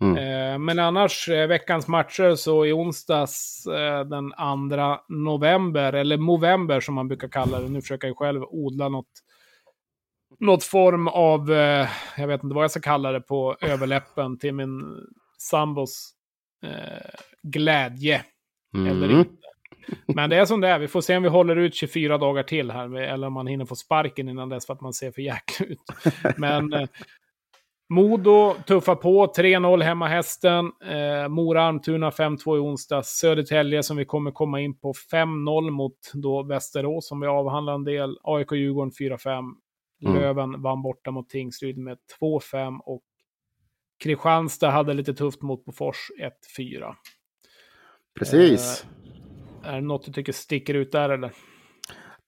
[0.00, 0.16] Mm.
[0.16, 3.64] Eh, men annars, eh, veckans matcher, så i onsdags
[4.06, 4.32] den
[4.70, 9.22] 2 november, eller november som man brukar kalla det, nu försöker jag själv odla något
[10.40, 14.54] något form av, eh, jag vet inte vad jag ska kalla det, på överläppen till
[14.54, 14.82] min
[15.38, 16.10] sambos
[16.62, 17.10] eh,
[17.42, 18.24] glädje.
[18.74, 18.86] Mm.
[18.86, 19.32] Eller inte.
[20.06, 22.42] Men det är som det är, vi får se om vi håller ut 24 dagar
[22.42, 25.22] till här, eller om man hinner få sparken innan dess för att man ser för
[25.22, 25.80] jäkla ut.
[26.36, 26.88] Men eh,
[27.90, 30.72] Modo tuffar på, 3-0 hemma hästen.
[30.84, 33.08] Eh, Mora Almtuna 5-2 i onsdags.
[33.08, 37.84] Södertälje som vi kommer komma in på 5-0 mot då Västerås som vi avhandlar en
[37.84, 38.18] del.
[38.22, 39.52] AIK Djurgården 4-5.
[40.04, 40.16] Mm.
[40.16, 43.02] Löven vann borta mot Tingsryd med 2-5 och
[43.98, 46.10] Kristianstad hade lite tufft mot Bofors
[46.58, 46.94] 1-4.
[48.18, 48.86] Precis.
[49.62, 51.32] Eh, är det något du tycker sticker ut där eller?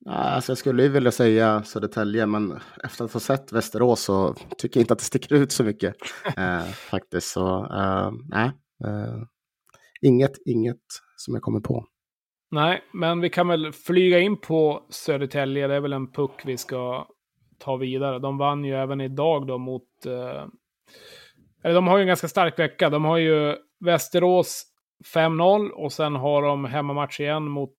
[0.07, 4.81] Alltså jag skulle ju vilja säga Södertälje, men efter att ha sett Västerås så tycker
[4.81, 5.95] jag inte att det sticker ut så mycket.
[6.37, 8.51] eh, faktiskt, så eh, nej.
[8.85, 9.23] Eh,
[10.01, 10.83] inget, inget
[11.17, 11.87] som jag kommer på.
[12.51, 15.67] Nej, men vi kan väl flyga in på Södertälje.
[15.67, 17.07] Det är väl en puck vi ska
[17.61, 18.19] ta vidare.
[18.19, 20.07] De vann ju även idag då mot...
[20.07, 20.47] Eh,
[21.63, 22.91] eller de har ju en ganska stark vecka.
[22.91, 24.67] De har ju Västerås
[25.15, 27.75] 5-0 och sen har de hemmamatch igen mot,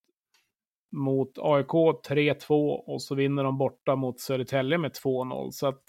[0.91, 5.52] mot AIK 3-2 och så vinner de borta mot Södertälje med 2-0.
[5.52, 5.84] Så att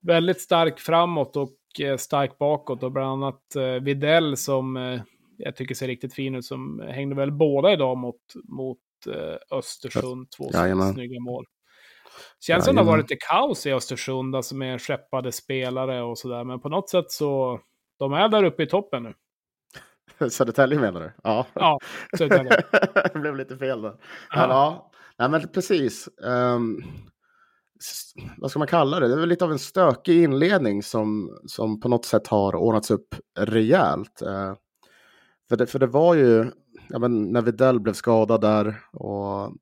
[0.00, 5.00] väldigt stark framåt och eh, stark bakåt och bland annat eh, Videll som eh,
[5.36, 8.78] jag tycker ser riktigt fin ut som hängde väl båda idag mot, mot
[9.50, 10.30] Östersund.
[10.30, 11.44] Två ja, snygga mål.
[12.40, 16.44] Känns som det har varit lite kaos i Östersund, alltså med skeppade spelare och sådär.
[16.44, 17.60] Men på något sätt så,
[17.98, 19.14] de är där uppe i toppen nu.
[20.30, 21.12] Södertälje menar du?
[21.22, 21.78] Ja, ja
[22.18, 22.62] Södertälje.
[23.12, 23.94] det blev lite fel där.
[24.34, 24.90] Men, ja.
[25.16, 26.08] ja, men precis.
[26.22, 26.84] Um,
[28.38, 29.08] vad ska man kalla det?
[29.08, 32.90] Det är väl lite av en stökig inledning som, som på något sätt har ordnats
[32.90, 34.22] upp rejält.
[34.22, 34.54] Uh,
[35.48, 36.50] för, det, för det var ju,
[36.88, 39.52] ja, men när Videll blev skadad där och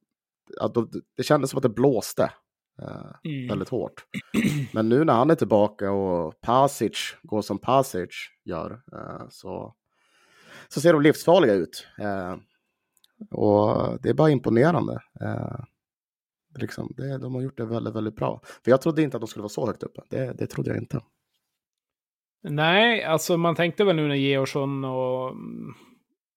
[0.56, 2.30] ja, då, det kändes som att det blåste
[3.24, 3.48] mm.
[3.48, 4.04] väldigt hårt.
[4.72, 8.10] Men nu när han är tillbaka och Pasic går som Pasic
[8.44, 9.74] gör eh, så,
[10.68, 11.86] så ser de livsfarliga ut.
[11.98, 12.36] Eh,
[13.30, 15.02] och det är bara imponerande.
[15.20, 15.60] Eh,
[16.58, 18.40] liksom, det, de har gjort det väldigt, väldigt bra.
[18.64, 20.00] För jag trodde inte att de skulle vara så högt uppe.
[20.08, 21.00] Det, det trodde jag inte.
[22.42, 25.34] Nej, alltså man tänkte väl nu när Georgsson och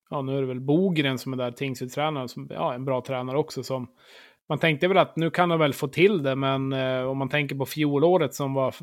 [0.09, 3.37] ja, nu är det väl Bogren som är där, tingsrättstränaren, som ja, en bra tränare
[3.37, 3.63] också.
[3.63, 3.87] Som,
[4.49, 7.29] man tänkte väl att nu kan de väl få till det, men eh, om man
[7.29, 8.75] tänker på fjolåret som var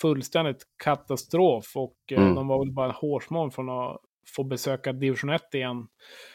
[0.00, 2.34] fullständigt katastrof och eh, mm.
[2.34, 4.00] de var väl bara hårsmån från att
[4.36, 5.86] få besöka division 1 igen.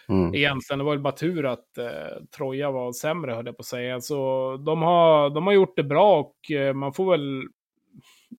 [0.10, 0.36] Mm.
[0.36, 3.66] Egentligen, det var väl bara tur att eh, Troja var sämre, höll jag på att
[3.66, 4.02] säga.
[4.02, 7.44] Så de har, de har gjort det bra och eh, man får väl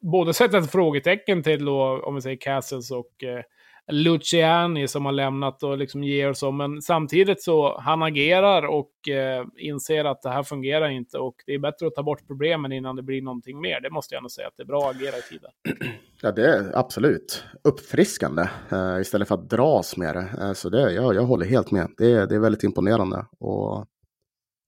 [0.00, 3.42] både sätta ett frågetecken till då, om vi säger Castles och eh,
[3.88, 6.53] Luciani som har lämnat och liksom ger så.
[6.53, 11.55] Men samtidigt så han agerar och eh, inser att det här fungerar inte och det
[11.55, 13.81] är bättre att ta bort problemen innan det blir någonting mer.
[13.81, 15.51] Det måste jag ändå säga att det är bra att agera i tiden.
[16.23, 20.29] Ja, det är absolut uppfriskande eh, istället för att dras med det.
[20.40, 21.88] Eh, så det, jag, jag håller helt med.
[21.97, 23.27] Det, det är väldigt imponerande.
[23.38, 23.79] Och,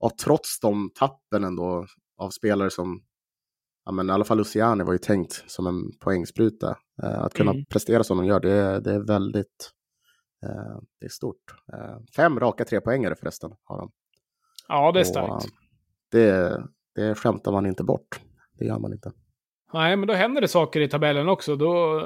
[0.01, 1.87] och trots de tappen ändå
[2.18, 3.03] av spelare som
[3.85, 6.77] ja, men i alla fall Luciani var ju tänkt som en poängspruta.
[7.02, 7.64] Eh, att kunna mm.
[7.64, 9.70] prestera som de gör, det, det är väldigt
[10.42, 11.54] eh, det är stort.
[11.72, 13.90] Eh, fem raka trepoängare förresten har de.
[14.68, 15.46] Ja, det är starkt.
[16.10, 16.62] det,
[16.94, 18.20] det skämtar man inte bort.
[18.58, 19.12] Det gör man inte.
[19.72, 21.56] Nej, men då händer det saker i tabellen också.
[21.56, 22.00] Då,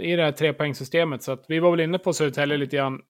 [0.00, 1.22] I det här trepoängssystemet.
[1.22, 3.00] Så att vi var väl inne på Södertälje lite grann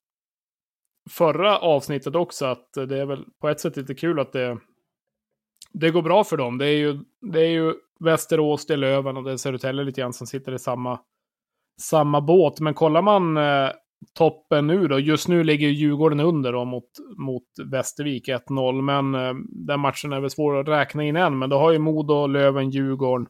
[1.10, 2.46] förra avsnittet också.
[2.46, 4.58] Att det är väl på ett sätt lite kul att det,
[5.72, 6.58] det går bra för dem.
[6.58, 6.98] Det är ju,
[7.32, 10.52] det är ju Västerås, det är Löven och det är Södertälje lite grann som sitter
[10.54, 11.00] i samma,
[11.80, 12.60] samma båt.
[12.60, 13.70] Men kollar man eh,
[14.14, 16.84] toppen nu då, just nu ligger Djurgården under då mot,
[17.16, 18.82] mot Västervik 1-0.
[18.82, 21.78] Men eh, den matchen är väl svår att räkna in än, men då har ju
[21.78, 23.26] Modo, Löven, Djurgården.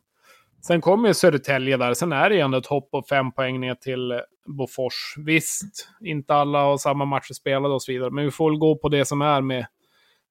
[0.66, 3.74] Sen kommer Södertälje där, sen är det ju ändå ett hopp på fem poäng ner
[3.74, 5.14] till eh, Bofors.
[5.18, 8.78] Visst, inte alla har samma matcher spelade och så vidare, men vi får väl gå
[8.78, 9.66] på det som är med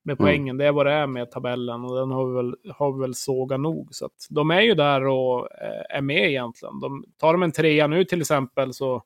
[0.05, 0.17] med mm.
[0.17, 0.55] poängen.
[0.55, 0.57] Mm.
[0.57, 3.15] Det är vad det är med tabellen och den har vi väl, har vi väl
[3.15, 3.87] sågat nog.
[3.91, 6.79] Så att de är ju där och eh, är med egentligen.
[6.79, 9.03] De, tar de en trea nu till exempel så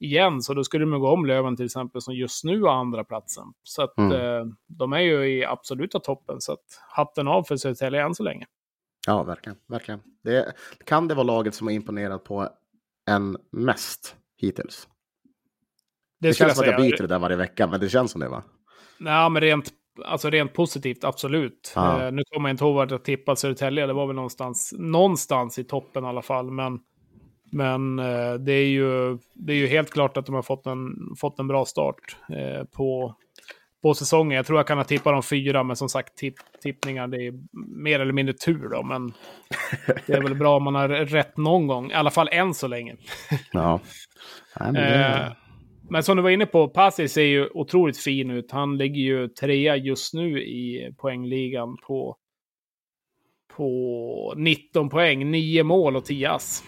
[0.00, 3.04] igen, så då skulle de gå om Löven till exempel som just nu har andra
[3.04, 3.44] platsen.
[3.62, 4.12] Så att mm.
[4.12, 6.40] eh, de är ju i absoluta toppen.
[6.40, 8.46] Så att hatten av för Södertälje än så länge.
[9.06, 9.58] Ja, verkligen.
[9.66, 10.00] verkligen.
[10.22, 10.52] Det,
[10.84, 12.48] kan det vara laget som har imponerat på
[13.10, 14.88] än mest hittills.
[16.20, 18.20] Det, Det, känns som att jag byter det där varje vecka, men det känns som
[18.20, 18.42] det va?
[18.98, 19.72] Nej, men rent,
[20.04, 21.72] alltså rent positivt, absolut.
[21.74, 22.02] Ja.
[22.02, 23.86] Eh, nu kommer jag inte ihåg vart jag tippade Södertälje.
[23.86, 26.50] Det var väl någonstans, någonstans i toppen i alla fall.
[26.50, 26.80] Men,
[27.50, 30.94] men eh, det, är ju, det är ju helt klart att de har fått en,
[31.20, 33.14] fått en bra start eh, på,
[33.82, 34.36] på säsongen.
[34.36, 37.32] Jag tror jag kan ha tippat de fyra, men som sagt, tipp, tippningar det är
[37.82, 38.82] mer eller mindre tur då.
[38.82, 39.12] Men
[40.06, 42.66] det är väl bra om man har rätt någon gång, i alla fall än så
[42.66, 42.96] länge.
[43.52, 43.80] Ja.
[44.60, 45.36] Nej, men Eh, det,
[45.90, 48.50] Men som du var inne på, Passis ser ju otroligt fin ut.
[48.50, 52.16] Han ligger ju trea just nu i poängligan på,
[53.56, 56.62] på 19 poäng, 9 mål och 10 ass.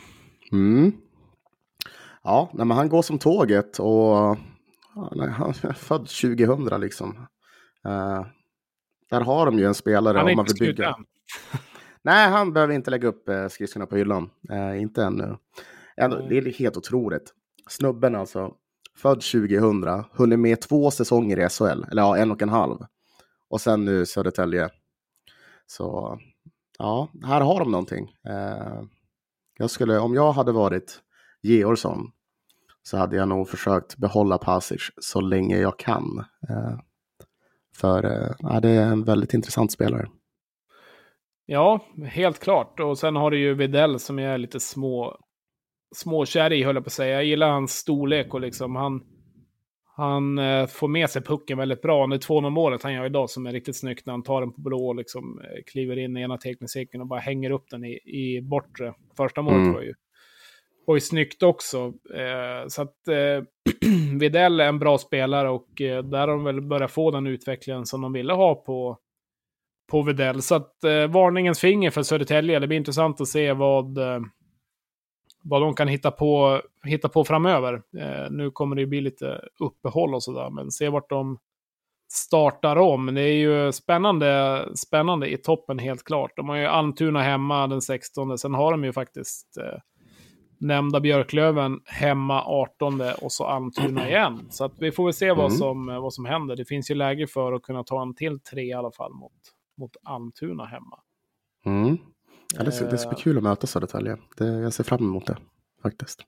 [0.53, 0.93] mm.
[2.23, 4.39] Ja, nej, men han går som tåget och
[5.17, 7.17] nej, han är född 2000 liksom.
[7.85, 8.27] Eh,
[9.11, 10.75] där har de ju en spelare Han är om man vill bygga.
[10.75, 11.05] slut än.
[12.03, 14.31] Nej, han behöver inte lägga upp eh, skridskorna på hyllan.
[14.51, 15.37] Eh, inte ännu.
[15.97, 17.33] Ändå, det är helt otroligt.
[17.69, 18.55] Snubben alltså,
[18.97, 22.79] född 2000, hunnit med två säsonger i SHL, eller ja, en och en halv.
[23.51, 24.69] Och sen nu Södertälje.
[25.67, 26.19] Så
[26.79, 28.13] ja, här har de någonting.
[28.29, 28.83] Eh,
[29.59, 31.01] jag skulle, om jag hade varit
[31.43, 32.11] Georgsson
[32.83, 36.25] så hade jag nog försökt behålla Pasic så länge jag kan.
[36.49, 36.79] Eh,
[37.77, 40.09] för eh, det är en väldigt intressant spelare.
[41.47, 42.81] Ja, helt klart.
[42.81, 45.19] Och sen har du ju Videll som är lite små,
[45.95, 47.15] småkär i, höll jag på att säga.
[47.15, 49.01] Jag gillar hans storlek och liksom han,
[49.97, 52.05] han eh, får med sig pucken väldigt bra.
[52.05, 54.61] Är 2-0 målet han gör idag som är riktigt snyggt när han tar den på
[54.61, 58.01] blå och liksom eh, kliver in i ena teckningscirkeln och bara hänger upp den i,
[58.05, 58.95] i bortre.
[59.17, 59.73] Första målet Mm.
[59.75, 59.95] var ju
[60.87, 61.93] var ju snyggt också.
[62.15, 63.45] Eh, så att eh,
[64.21, 67.87] Videll är en bra spelare och eh, där har de väl börjat få den utvecklingen
[67.87, 68.99] som de ville ha på,
[69.91, 70.43] på Videll.
[70.43, 72.59] Så att eh, varningens finger för Södertälje.
[72.59, 73.99] Det blir intressant att se vad,
[75.49, 77.75] vad de kan hitta på, hitta på framöver.
[77.99, 81.39] Eh, nu kommer det ju bli lite uppehåll och sådär, men se vart de
[82.13, 83.15] startar om.
[83.15, 86.31] Det är ju spännande, spännande i toppen helt klart.
[86.37, 88.39] De har ju Almtuna hemma den 16.
[88.39, 89.79] Sen har de ju faktiskt eh,
[90.59, 94.47] nämnda Björklöven hemma 18 och så Almtuna igen.
[94.51, 95.51] Så att vi får väl se vad, Mm.
[95.59, 96.57] som, vad som händer.
[96.57, 99.33] Det finns ju läge för att kunna ta en till tre i alla fall mot,
[99.79, 100.99] mot Almtuna hemma.
[101.67, 101.99] Mm.
[102.55, 104.17] Ja, det, ska, det ska bli Eh, kul att möta Södertälje.
[104.37, 105.37] Det, jag ser fram emot det
[105.83, 106.21] faktiskt.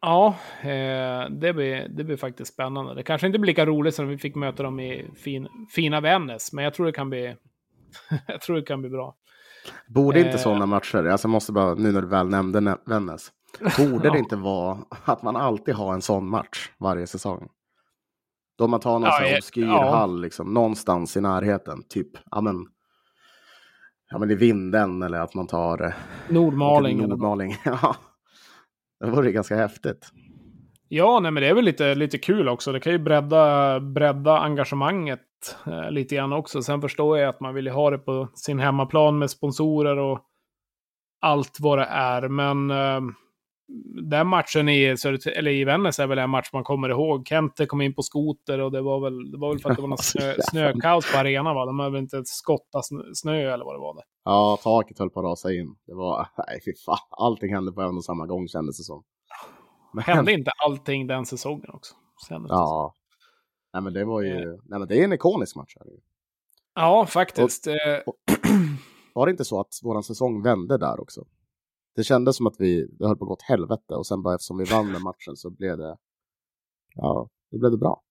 [0.00, 2.94] Ja, eh, det, blir, det blir faktiskt spännande.
[2.94, 6.52] Det kanske inte blir lika roligt som vi fick möta dem i fin, fina Vännäs,
[6.52, 7.36] men jag tror det kan bli,
[8.26, 9.14] jag tror det kan bli bra.
[9.88, 10.36] Borde inte Eh.
[10.38, 13.30] sådana matcher, alltså jag måste bara, nu när du väl nämnde Nä- Vännäs,
[13.78, 17.48] borde det inte vara att man alltid har en sån match varje säsong?
[18.58, 19.90] Då man tar någon Ja, sån obskyr ja.
[19.90, 22.66] hall liksom, någonstans i närheten, typ, ja men,
[24.10, 25.92] ja men i vinden eller att man tar eh,
[26.28, 27.08] Nordmaling.
[27.08, 27.56] Nordmaling.
[27.64, 27.96] Ja,
[29.00, 30.12] det vore ganska häftigt.
[30.88, 32.72] Ja, nej, men det är väl lite, lite kul också.
[32.72, 35.20] Det kan ju bredda, bredda engagemanget
[35.66, 36.62] eh, lite grann också.
[36.62, 40.20] Sen förstår jag att man vill ju ha det på sin hemmaplan med sponsorer och
[41.20, 42.28] allt vad det är.
[42.28, 43.00] Men eh,
[44.10, 44.96] den matchen i,
[45.36, 47.28] eller i Vännäs är väl en match man kommer ihåg.
[47.28, 49.82] Kente kom in på skoter och det var väl, det var väl för att det
[49.82, 51.54] var någon snö, snökaos på arenan.
[51.56, 51.66] Va?
[51.66, 53.94] De hade väl inte skottat snö, eller vad det var.
[53.94, 54.04] Där.
[54.24, 55.76] Ja, taket höll på att rasa in.
[55.86, 59.04] Det var, nej fy fan, allting hände på en och samma gång kändes det som.
[59.92, 61.94] Men, Hände inte allting den säsongen också?
[62.28, 62.50] Kändes.
[62.50, 62.94] Ja.
[63.72, 64.58] Nej men det var ju, Eh.
[64.64, 65.74] nej men det är en ikonisk match.
[65.80, 65.86] Här.
[66.74, 67.66] ja faktiskt.
[67.66, 67.74] Eh,
[69.14, 71.24] Var det inte så att våran säsong vände där också?
[71.98, 74.34] Det kändes som att vi, det höll på att gå åt helvete och sen bara
[74.34, 75.96] eftersom vi vann den matchen så blev det,
[76.94, 78.02] ja, då blev det bra.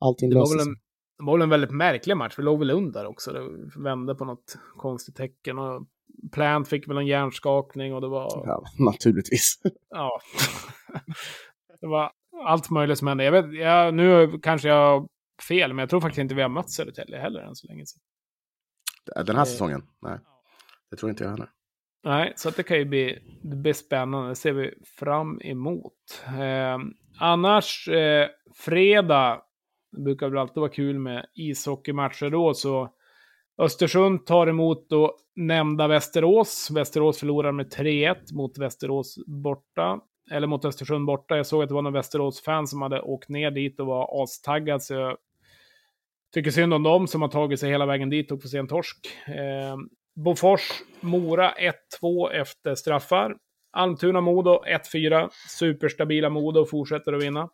[0.00, 0.68] Allting Det var, löste sig.
[0.68, 0.74] en,
[1.18, 2.34] det var väl en väldigt märklig match.
[2.38, 3.32] Vi låg väl under också.
[3.32, 3.42] Det
[3.82, 5.58] vände på något konstigt tecken.
[5.58, 5.86] Och
[6.32, 8.22] Plant fick väl en hjärnskakning och det var...
[8.34, 8.42] Ja.
[8.46, 9.58] Ja, naturligtvis.
[11.80, 12.12] det var
[12.44, 13.24] allt möjligt som hände.
[13.24, 15.08] Jag vet, jag, nu kanske jag har
[15.48, 17.86] fel, men jag tror faktiskt inte vi har mött Södertälje heller än så länge.
[17.86, 18.02] sedan.
[19.26, 19.82] Den här Eh, säsongen?
[20.02, 20.18] Nej,
[20.90, 21.50] det tror inte jag heller.
[22.04, 24.28] Nej, så att det kan ju bli, det blir spännande.
[24.28, 26.22] Det ser vi fram emot.
[26.26, 26.78] Eh,
[27.20, 29.42] annars, eh, fredag,
[29.92, 32.94] det brukar väl alltid vara kul med ishockeymatcher då, så
[33.58, 36.70] Östersund tar emot då nämnda Västerås.
[36.70, 40.00] Västerås förlorar med 3-1 mot Västerås borta.
[40.30, 41.36] Eller mot Östersund borta.
[41.36, 44.82] Jag såg att det var någon Västerås-fan som hade åkt ner dit och var astaggad,
[44.82, 45.16] så jag
[46.34, 48.68] tycker synd om dem som har tagit sig hela vägen dit och får se en
[48.68, 48.98] torsk.
[49.26, 49.76] Eh,
[50.24, 51.54] Bofors, Mora
[52.02, 53.36] 1-2 efter straffar.
[53.72, 54.62] Almtuna-Modo
[54.94, 55.28] 1-4.
[55.58, 57.48] Superstabila Modo fortsätter att vinna.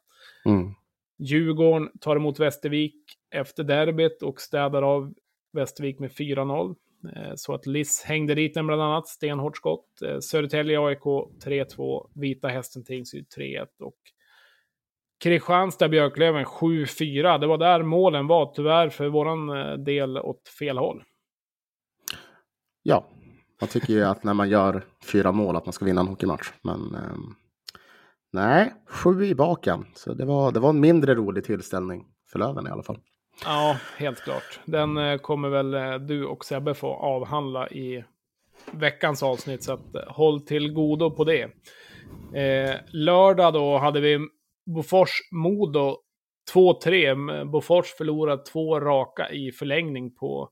[0.45, 0.75] Mm.
[1.19, 2.95] Djurgården tar emot Västervik
[3.31, 5.15] efter derbyt och städar av
[5.53, 6.75] Västervik med 4-0.
[7.17, 10.03] Eh, så att Liss hängde dit den bland annat, stenhårt skott.
[10.03, 11.05] Eh, Södertälje AIK
[11.45, 13.97] 3-2, Vita Hästen Tingsryd 3-1 och
[15.25, 17.39] Kristianstad Björklöven 7-4.
[17.39, 19.47] Det var där målen var, tyvärr för våran
[19.85, 21.03] del åt fel håll.
[22.89, 23.05] Ja,
[23.61, 26.53] man tycker ju att när man gör fyra mål att man ska vinna en hockeymatch.
[26.63, 27.17] Men eh,
[28.33, 29.87] nej, sju i baken.
[29.95, 32.99] Så det var, det var en mindre rolig tillställning för Löven i alla fall.
[33.45, 34.61] Ja, helt klart.
[34.65, 38.05] Den eh, kommer väl eh, du och Sebbe få avhandla i
[38.73, 39.63] veckans avsnitt.
[39.63, 41.43] Så att, eh, håll till godo på det.
[42.35, 44.19] Eh, lördag då hade vi
[44.67, 45.97] Bofors-Modo
[46.55, 47.45] 2-3.
[47.45, 50.51] Bofors förlorade två raka i förlängning på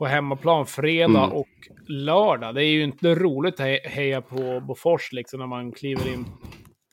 [0.00, 1.32] på hemmaplan fredag mm.
[1.32, 1.48] och
[1.88, 2.54] lördag.
[2.54, 6.24] Det är ju inte roligt att heja på Bofors liksom när man kliver in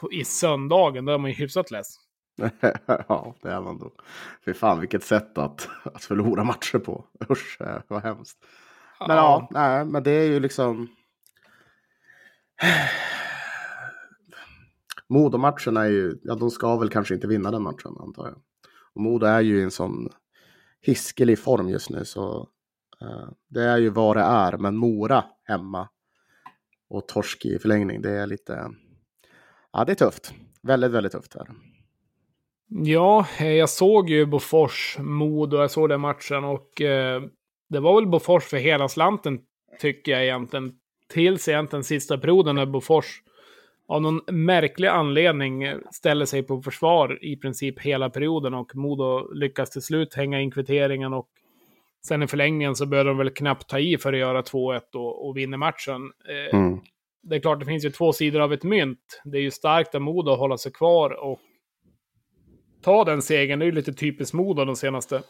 [0.02, 1.06] på, i söndagen.
[1.06, 1.88] Då är man ju hyfsat less.
[3.08, 3.92] ja, det är man då.
[4.46, 7.06] Fy fan vilket sätt att, att förlora matcher på.
[7.30, 8.38] Usch, vad hemskt.
[9.00, 10.88] Men ja, ja nej, men det är ju liksom...
[15.08, 18.38] Modo-matcherna är ju, ja de ska väl kanske inte vinna den matchen antar jag.
[18.94, 20.10] Och Modo är ju i en sån
[20.82, 22.50] hiskelig form just nu så
[23.02, 25.90] Eh, det är ju vad det är, men Mora hemma
[26.90, 28.72] och torsk i förlängning, det är lite...
[29.74, 30.34] Ja, det är tufft.
[30.64, 31.48] Väldigt, väldigt tufft här.
[32.68, 37.22] Ja, eh, jag såg ju Bofors, Modo, jag såg den matchen och eh,
[37.70, 39.40] det var väl Bofors för hela slanten,
[39.80, 40.74] tycker jag egentligen.
[41.08, 43.22] Tills egentligen sista perioden när Bofors
[43.88, 49.70] av någon märklig anledning ställer sig på försvar i princip hela perioden och Modo lyckas
[49.70, 51.30] till slut hänga in kvitteringen och
[52.06, 55.28] Sen i förlängningen så började de väl knappt ta i för att göra 2-1 och,
[55.28, 56.12] och vinna matchen.
[56.30, 56.80] Eh, mm.
[57.24, 59.22] Det är klart, det finns ju två sidor av ett mynt.
[59.26, 61.40] Det är ju starkt av Modo att hålla sig kvar och
[62.82, 63.60] ta den segern.
[63.60, 65.22] Det är ju lite typiskt Modo de senaste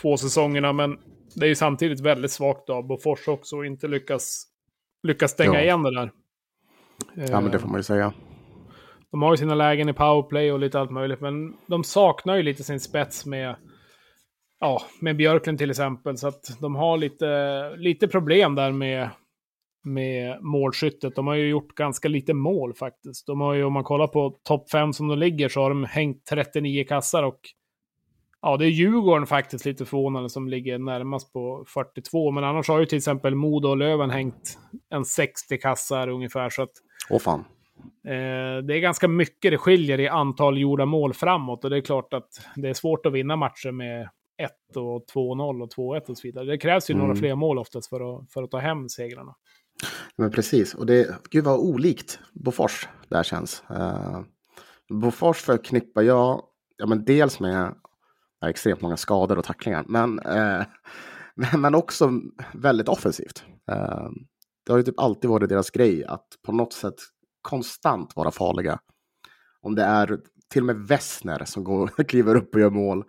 [0.00, 0.98] två säsongerna, men
[1.34, 4.46] det är ju samtidigt väldigt svagt av Bofors också och inte lyckas,
[5.02, 5.60] lyckas stänga ja.
[5.60, 6.10] igen det där.
[7.14, 8.12] Ja, men det får man ju säga.
[9.10, 12.42] De har ju sina lägen i powerplay och lite allt möjligt, men de saknar ju
[12.42, 13.56] lite sin spets med
[14.64, 16.18] ja, med Björklund till exempel.
[16.18, 19.10] Så att de har lite, lite problem där med,
[19.84, 21.16] med målskyttet.
[21.16, 23.26] De har ju gjort ganska lite mål faktiskt.
[23.26, 25.84] De har ju, om man kollar på topp 5 som de ligger, så har de
[25.84, 27.40] hängt 39 kassar och
[28.42, 32.30] ja, det är Djurgården faktiskt lite förvånande som ligger närmast på 42.
[32.30, 34.58] Men annars har ju till exempel Modo och Löven hängt
[34.90, 36.50] en 60 kassar ungefär.
[36.50, 36.72] Så att,
[37.10, 37.44] Åh fan.
[38.06, 41.80] Eh, det är ganska mycket det skiljer i antal gjorda mål framåt och det är
[41.80, 44.08] klart att det är svårt att vinna matcher med
[44.42, 46.44] 1 och 2-0 och 2-1 och så vidare.
[46.44, 47.06] Det krävs ju mm.
[47.06, 49.34] några fler mål oftast för att, för att ta hem segrarna.
[50.16, 53.62] Men precis, och det, gud vad olikt Bofors det här känns.
[53.70, 54.20] Uh,
[54.90, 56.42] Bofors förknippar jag,
[56.76, 57.74] ja men dels med
[58.40, 60.64] ja, extremt många skador och tacklingar, men, uh,
[61.58, 62.12] men också
[62.54, 63.44] väldigt offensivt.
[63.72, 64.10] Uh,
[64.66, 66.94] det har ju typ alltid varit deras grej att på något sätt
[67.42, 68.78] konstant vara farliga.
[69.60, 73.04] Om det är till och med Wessner som går, kliver upp och gör mål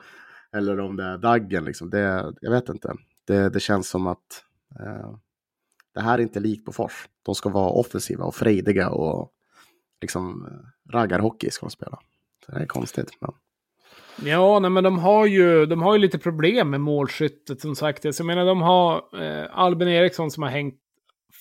[0.55, 1.65] eller om det är Daggen.
[1.65, 1.89] Liksom.
[1.89, 2.93] Det, jag vet inte.
[3.27, 4.43] Det, det känns som att
[4.79, 5.15] eh,
[5.93, 7.07] det här är inte likt på Fors.
[7.23, 9.31] De ska vara offensiva och frejdiga och
[10.01, 11.99] liksom eh, raggarhockey ska de spela.
[12.45, 13.11] Så det är konstigt.
[13.21, 13.31] Men...
[14.23, 18.05] Ja, nej, men de har, ju, de har ju lite problem med målskyttet som sagt.
[18.05, 20.79] Alltså, jag menar, de har eh, Albin Eriksson som har hängt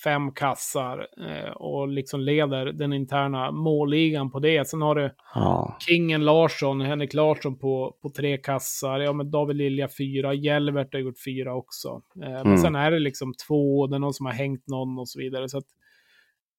[0.05, 4.67] fem kassar eh, och liksom leder den interna målligan på det.
[4.67, 5.77] Sen har du ja.
[5.79, 8.99] Kingen Larsson, Henrik Larsson på, på tre kassar.
[8.99, 10.33] Ja, men David Lilja fyra.
[10.33, 12.01] Hjälvert har gjort fyra också.
[12.23, 12.49] Eh, mm.
[12.49, 15.19] Men sen är det liksom två, det är någon som har hängt någon och så
[15.19, 15.49] vidare.
[15.49, 15.67] Så att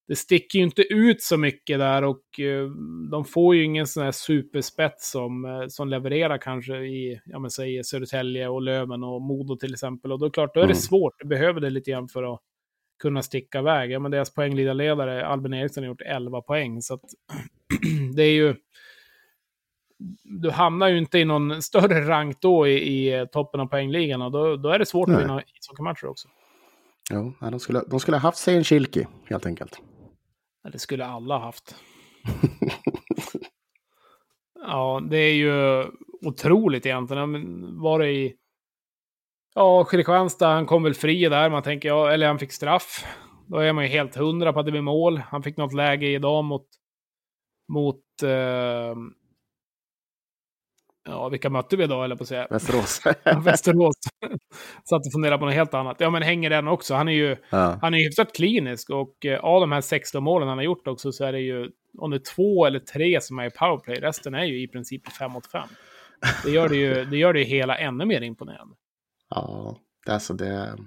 [0.09, 2.71] det sticker ju inte ut så mycket där och eh,
[3.11, 7.51] de får ju ingen sån här superspets som, eh, som levererar kanske i, ja men
[7.51, 10.13] säg Södertälje och Löven och Modo till exempel.
[10.13, 10.77] Och då är det klart, då är det mm.
[10.77, 11.15] svårt.
[11.19, 12.41] Du behöver det lite grann för att
[12.99, 13.91] kunna sticka iväg.
[13.91, 16.83] Ja, men deras poänglidarledare Albin Eriksson har gjort 11 poäng.
[16.83, 17.01] Så att,
[18.17, 18.55] det är ju...
[20.25, 24.33] Du hamnar ju inte i någon större rank då i, i toppen av poängligan och
[24.33, 25.17] då, då är det svårt Nej.
[25.17, 26.29] att vinna ishockeymatcher också.
[27.11, 29.81] Jo, de skulle, de skulle ha haft sig en Kilki helt enkelt.
[30.63, 31.75] Ja, det skulle alla haft.
[34.61, 35.87] ja, det är ju
[36.23, 37.81] otroligt egentligen.
[37.81, 38.35] Var det i
[39.59, 41.51] Ja, Kristianstad, han kom väl fri där.
[41.51, 43.05] Man tänker, ja, eller han fick straff.
[43.47, 45.19] Då är man ju helt hundra på att det blir mål.
[45.19, 46.67] Han fick något läge idag mot...
[47.73, 48.03] Mot...
[48.23, 48.95] Eh,
[51.09, 52.47] ja, vilka mötte vi idag, eller på att säga?
[52.51, 53.01] Västerås.
[53.45, 53.97] Västerås.
[54.89, 55.97] Satt och funderade på något helt annat.
[56.01, 56.95] Ja, men hänger den också.
[56.95, 57.79] Han är ju ja.
[57.83, 61.13] han är hyfsat klinisk och eh, av de här 16 målen han har gjort också
[61.13, 63.97] så är det ju om det är två eller tre som är i powerplay.
[63.97, 65.69] Resten är ju i princip 5 mot 5.
[66.45, 68.75] Det gör det ju det gör det hela ännu mer imponerande.
[69.29, 70.79] Ja, det, alltså det,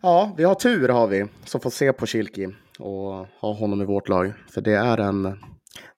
[0.00, 2.46] Ja, vi har tur har vi som får se på Kilki
[2.78, 4.32] och ha honom i vårt lag.
[4.50, 5.22] För det är en,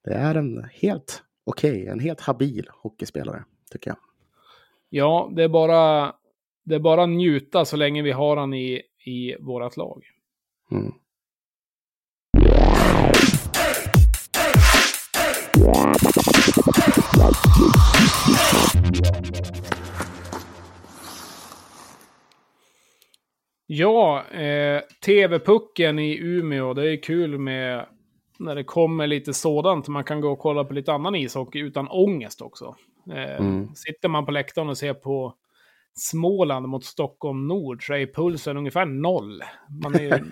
[0.03, 3.97] det är en helt okej, okay, en helt habil hockeyspelare tycker jag.
[4.89, 6.13] Ja, det är bara,
[6.65, 10.03] det är bara njuta så länge vi har han i, i vårt lag.
[10.71, 10.93] Mm.
[23.73, 27.85] Ja, eh, TV-pucken i Umeå, det är kul med
[28.39, 29.87] när det kommer lite sådant.
[29.87, 32.75] Man kan gå och kolla på lite annan ishockey utan ångest också.
[33.11, 33.75] Eh, mm.
[33.75, 35.33] Sitter man på läktaren och ser på
[35.93, 39.41] Småland mot Stockholm Nord så är pulsen ungefär noll.
[39.83, 40.09] Man är,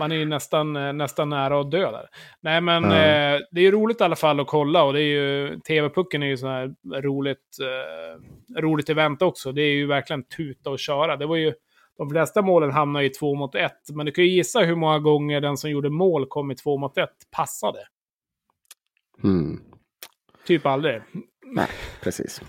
[0.00, 2.08] man är ju nästan, nästan nära att dö där.
[2.40, 2.96] Nej, men mm.
[2.96, 6.22] eh, det är ju roligt i alla fall att kolla och det är ju, TV-pucken
[6.22, 9.52] är ju så här roligt, eh, roligt event också.
[9.52, 11.16] Det är ju verkligen tuta och köra.
[11.16, 11.52] Det var ju,
[11.98, 14.98] de flesta målen hamnar i två mot ett, men du kan ju gissa hur många
[14.98, 17.78] gånger den som gjorde mål kom i två mot ett passade.
[19.24, 19.60] Mm.
[20.46, 21.00] Typ aldrig.
[21.46, 21.68] Nej,
[22.02, 22.42] precis.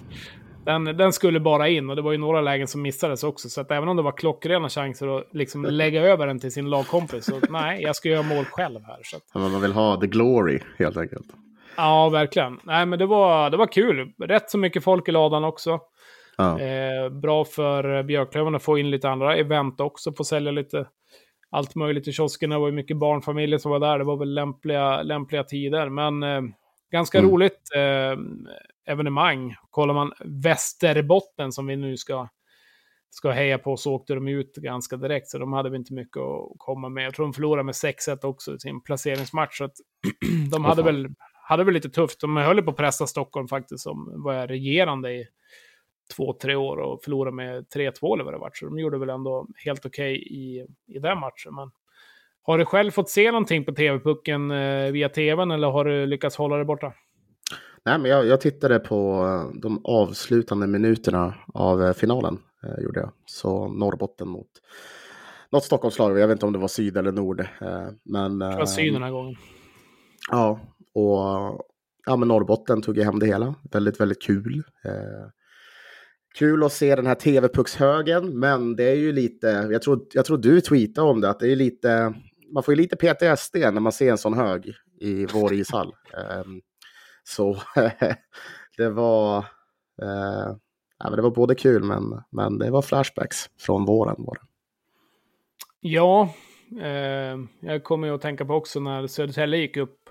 [0.65, 3.49] Den, den skulle bara in och det var ju några lägen som missades också.
[3.49, 6.69] Så att även om det var klockrena chanser att liksom lägga över den till sin
[6.69, 7.25] lagkompis.
[7.25, 8.99] Så nej, jag ska göra mål själv här.
[9.03, 9.23] Så att...
[9.33, 11.27] Man vill ha the glory helt enkelt.
[11.77, 12.59] Ja, verkligen.
[12.63, 14.13] Nej, men det var, det var kul.
[14.19, 15.79] Rätt så mycket folk i ladan också.
[16.37, 16.59] Ja.
[16.59, 20.13] Eh, bra för Björklöven att få in lite andra event också.
[20.13, 20.85] Få sälja lite
[21.49, 22.55] allt möjligt i kioskerna.
[22.55, 23.97] Det var ju mycket barnfamiljer som var där.
[23.97, 25.89] Det var väl lämpliga, lämpliga tider.
[25.89, 26.41] Men eh,
[26.91, 27.31] ganska mm.
[27.31, 27.69] roligt.
[27.75, 28.17] Eh,
[28.85, 29.55] evenemang.
[29.69, 32.27] Kollar man Västerbotten som vi nu ska,
[33.09, 35.27] ska heja på så åkte de ut ganska direkt.
[35.27, 37.05] Så de hade vi inte mycket att komma med.
[37.05, 39.57] Jag tror de förlorade med 6-1 också i sin placeringsmatch.
[39.57, 39.69] Så
[40.51, 41.07] de hade väl,
[41.47, 42.21] hade väl lite tufft.
[42.21, 45.27] De höll på att pressa Stockholm faktiskt som var regerande i
[46.15, 48.51] två, tre år och förlorade med 3-2 eller vad det var.
[48.53, 51.55] Så de gjorde väl ändå helt okej okay i, i den matchen.
[51.55, 51.71] Men
[52.43, 56.35] har du själv fått se någonting på TV-pucken eh, via tvn eller har du lyckats
[56.35, 56.93] hålla det borta?
[57.85, 59.25] Nej, men jag, jag tittade på
[59.61, 62.37] de avslutande minuterna av eh, finalen.
[62.63, 63.11] Eh, gjorde jag.
[63.25, 64.49] Så Norrbotten mot
[65.51, 66.19] något Stockholmslag.
[66.19, 67.39] Jag vet inte om det var syd eller nord.
[67.39, 69.35] Eh, men, det var syd den här gången.
[70.31, 70.59] Ja,
[70.93, 71.17] och
[72.05, 73.55] ja, men Norrbotten tog ju hem det hela.
[73.71, 74.63] Väldigt, väldigt kul.
[74.85, 75.29] Eh,
[76.39, 80.37] kul att se den här tv-puckshögen, men det är ju lite, jag tror, jag tror
[80.37, 82.13] du tweetade om det, att det är lite,
[82.51, 85.95] man får ju lite PTSD när man ser en sån hög i vår ishall.
[86.13, 86.43] Eh,
[87.23, 87.57] så
[88.77, 89.37] det var,
[90.01, 90.55] eh,
[90.99, 94.15] ja, det var både kul men, men det var flashbacks från våren.
[94.17, 94.47] Var det.
[95.79, 96.33] Ja,
[96.81, 100.01] eh, jag kommer ju att tänka på också när Södertälje gick upp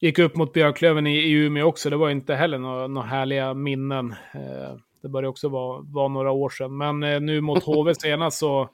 [0.00, 1.90] gick upp mot Björklöven i, i Umeå också.
[1.90, 4.10] Det var inte heller några, några härliga minnen.
[4.10, 6.76] Eh, det började också vara, vara några år sedan.
[6.76, 8.68] Men eh, nu mot HV senast så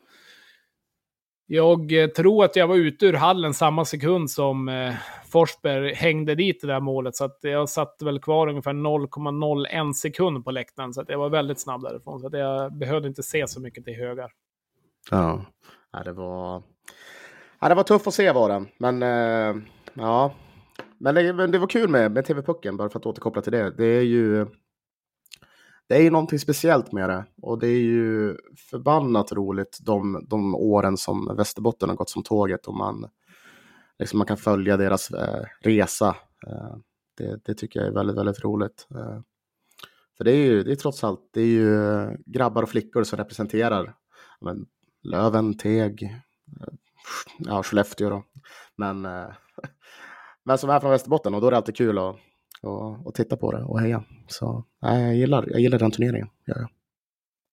[1.53, 4.95] jag eh, tror att jag var ute ur hallen samma sekund som eh,
[5.29, 7.17] Forsberg hängde dit det där målet.
[7.17, 10.95] Så att jag satt väl kvar ungefär 0,01 sekund på läktaren.
[10.95, 12.21] Så att jag var väldigt snabb därifrån.
[12.21, 14.31] Så att jag behövde inte se så mycket till högar.
[15.11, 15.45] Ja,
[16.05, 16.63] det var...
[17.61, 18.69] Ja, det var tufft att se var den.
[18.79, 19.63] Men eh,
[19.95, 20.35] ja,
[20.99, 23.71] men det, det, var kul med, med TV-pucken, bara för att återkoppla till det.
[23.71, 24.47] Det är ju
[25.91, 27.25] det är ju någonting speciellt med det.
[27.43, 28.37] Och det är ju
[28.71, 33.09] förbannat roligt de, de åren som Västerbotten har gått som tåget och man,
[33.99, 36.17] liksom man kan följa deras eh, resa.
[36.47, 36.77] Eh,
[37.17, 38.87] det, det, tycker jag är väldigt, väldigt roligt.
[38.91, 39.21] Eh,
[40.17, 43.05] för det är ju det är trots allt det är ju eh, grabbar och flickor
[43.05, 43.95] som representerar
[44.41, 44.67] men,
[45.03, 46.75] Löven, Teg, eh,
[47.39, 48.25] ja, Skellefteå då.
[48.77, 49.29] Men, eh,
[50.45, 52.17] men som är från Västerbotten och då är det alltid kul att
[52.63, 54.05] och, och titta på det och heja.
[54.27, 56.29] Så nej, jag, gillar, jag gillar den turneringen.
[56.45, 56.69] Ja, ja.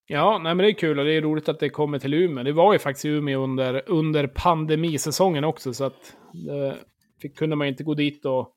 [0.09, 2.43] Ja, nej, men det är kul och det är roligt att det kommer till Umeå.
[2.43, 6.75] Det var ju faktiskt i Umeå under, under pandemisäsongen också, så att det
[7.21, 8.53] fick, kunde man inte gå dit och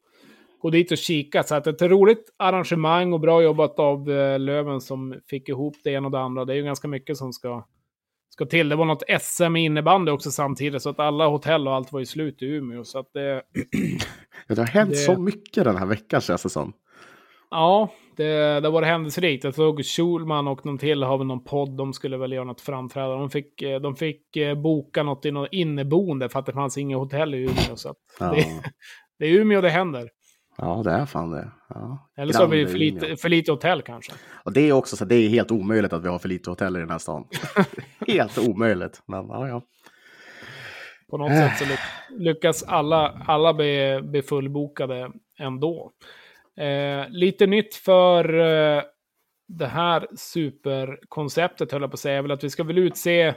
[0.60, 1.42] gå dit och kika.
[1.42, 5.90] Så att ett roligt arrangemang och bra jobbat av eh, Löven som fick ihop det
[5.90, 6.44] ena och det andra.
[6.44, 7.66] Det är ju ganska mycket som ska,
[8.30, 8.68] ska till.
[8.68, 12.00] Det var något SM i innebandy också samtidigt, så att alla hotell och allt var
[12.00, 12.84] ju slut i Umeå.
[12.84, 13.42] Så att det...
[14.48, 14.96] det har hänt det...
[14.96, 16.72] så mycket den här veckan känns det som.
[17.50, 19.44] Ja, det, det var händelserikt.
[19.44, 21.76] Jag såg Schulman och någon till har väl någon podd.
[21.76, 23.16] De skulle väl göra något framträdande.
[23.16, 26.78] De fick, eh, de fick eh, boka något i något inneboende för att det fanns
[26.78, 27.76] inget hotell i Umeå.
[27.76, 28.26] Så ja.
[28.26, 28.46] det,
[29.18, 30.08] det är Umeå det händer.
[30.62, 31.50] Ja, det är fan det.
[31.68, 32.10] Ja.
[32.16, 34.12] Eller så har vi för lite, för lite hotell kanske.
[34.44, 36.76] Och det är också så det är helt omöjligt att vi har för lite hotell
[36.76, 37.24] i den här stan.
[38.06, 39.62] helt omöjligt, men ja, ja.
[41.10, 41.64] På något sätt så
[42.18, 45.92] lyckas alla, alla bli, bli fullbokade ändå.
[46.56, 48.82] Eh, lite nytt för eh,
[49.48, 53.34] det här superkonceptet, höll jag på att säga, är väl att vi ska väl utse,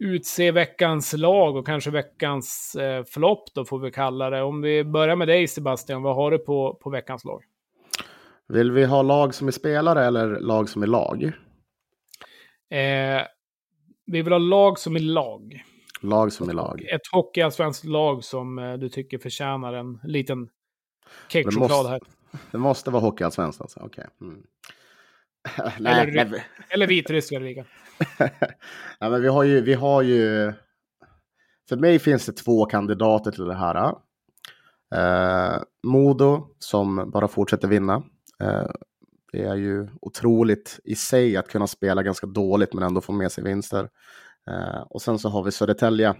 [0.00, 4.42] utse veckans lag och kanske veckans eh, flopp då, får vi kalla det.
[4.42, 7.42] Om vi börjar med dig Sebastian, vad har du på, på veckans lag?
[8.48, 11.22] Vill vi ha lag som är spelare eller lag som är lag?
[12.70, 13.22] Eh,
[14.06, 15.62] vi vill ha lag som är lag.
[16.02, 16.82] Lag som är lag.
[16.82, 20.48] Ett hockeyallsvenskt lag som eh, du tycker förtjänar en liten
[21.28, 22.00] cakechoklad här.
[22.50, 23.80] Det måste vara hockeyallsvenskt alltså?
[23.82, 24.04] Okej.
[24.16, 24.28] Okay.
[24.28, 24.42] Mm.
[25.78, 26.40] Nej, eller, men...
[26.68, 27.66] eller vitryska ligan.
[29.00, 30.52] Nej, men vi har ju, vi har ju...
[31.68, 33.94] För mig finns det två kandidater till det här.
[34.94, 38.02] Eh, Modo som bara fortsätter vinna.
[38.42, 38.70] Eh,
[39.32, 43.32] det är ju otroligt i sig att kunna spela ganska dåligt men ändå få med
[43.32, 43.88] sig vinster.
[44.50, 46.14] Eh, och sen så har vi Södertälje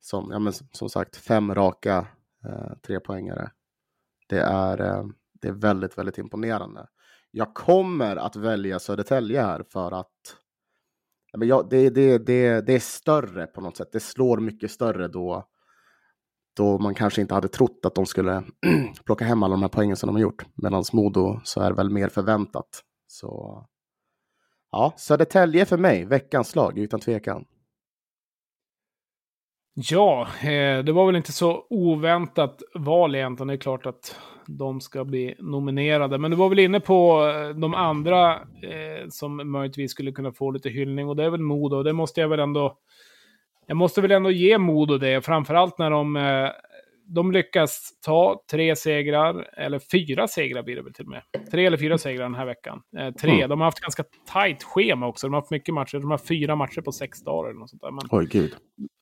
[0.00, 2.06] som, ja, men, som sagt, fem raka
[2.44, 3.50] eh, trepoängare.
[4.28, 6.86] Det är, eh, det är väldigt, väldigt imponerande.
[7.38, 10.36] Jag kommer att välja Södertälje här för att
[11.36, 13.88] men ja, det, det, det, det är större på något sätt.
[13.92, 15.48] Det slår mycket större då,
[16.56, 18.44] då man kanske inte hade trott att de skulle
[19.04, 20.46] plocka hem alla de här poängen som de har gjort.
[20.54, 22.82] Medan Modo så är det väl mer förväntat.
[23.06, 23.64] Så
[24.70, 27.44] ja, Södertälje för mig, veckans lag utan tvekan.
[29.74, 33.48] Ja, eh, det var väl inte så oväntat val egentligen.
[33.48, 34.16] Det är klart att
[34.48, 36.18] de ska bli nominerade.
[36.18, 40.50] Men du var väl inne på eh, de andra eh, som möjligtvis skulle kunna få
[40.50, 41.08] lite hyllning.
[41.08, 41.82] Och det är väl Modo.
[41.82, 42.78] Det måste jag väl ändå...
[43.66, 45.24] Jag måste väl ändå ge Modo det.
[45.24, 46.50] Framförallt när de eh,
[47.08, 51.22] de lyckas ta tre segrar, eller fyra segrar blir det väl till och med.
[51.50, 52.82] Tre eller fyra segrar den här veckan.
[52.98, 53.32] Eh, tre.
[53.32, 53.48] Mm.
[53.48, 55.26] De har haft ganska tajt schema också.
[55.26, 55.98] De har haft mycket matcher.
[55.98, 57.90] De har fyra matcher på sex dagar eller något sånt där.
[57.90, 58.54] Men Oj, gud.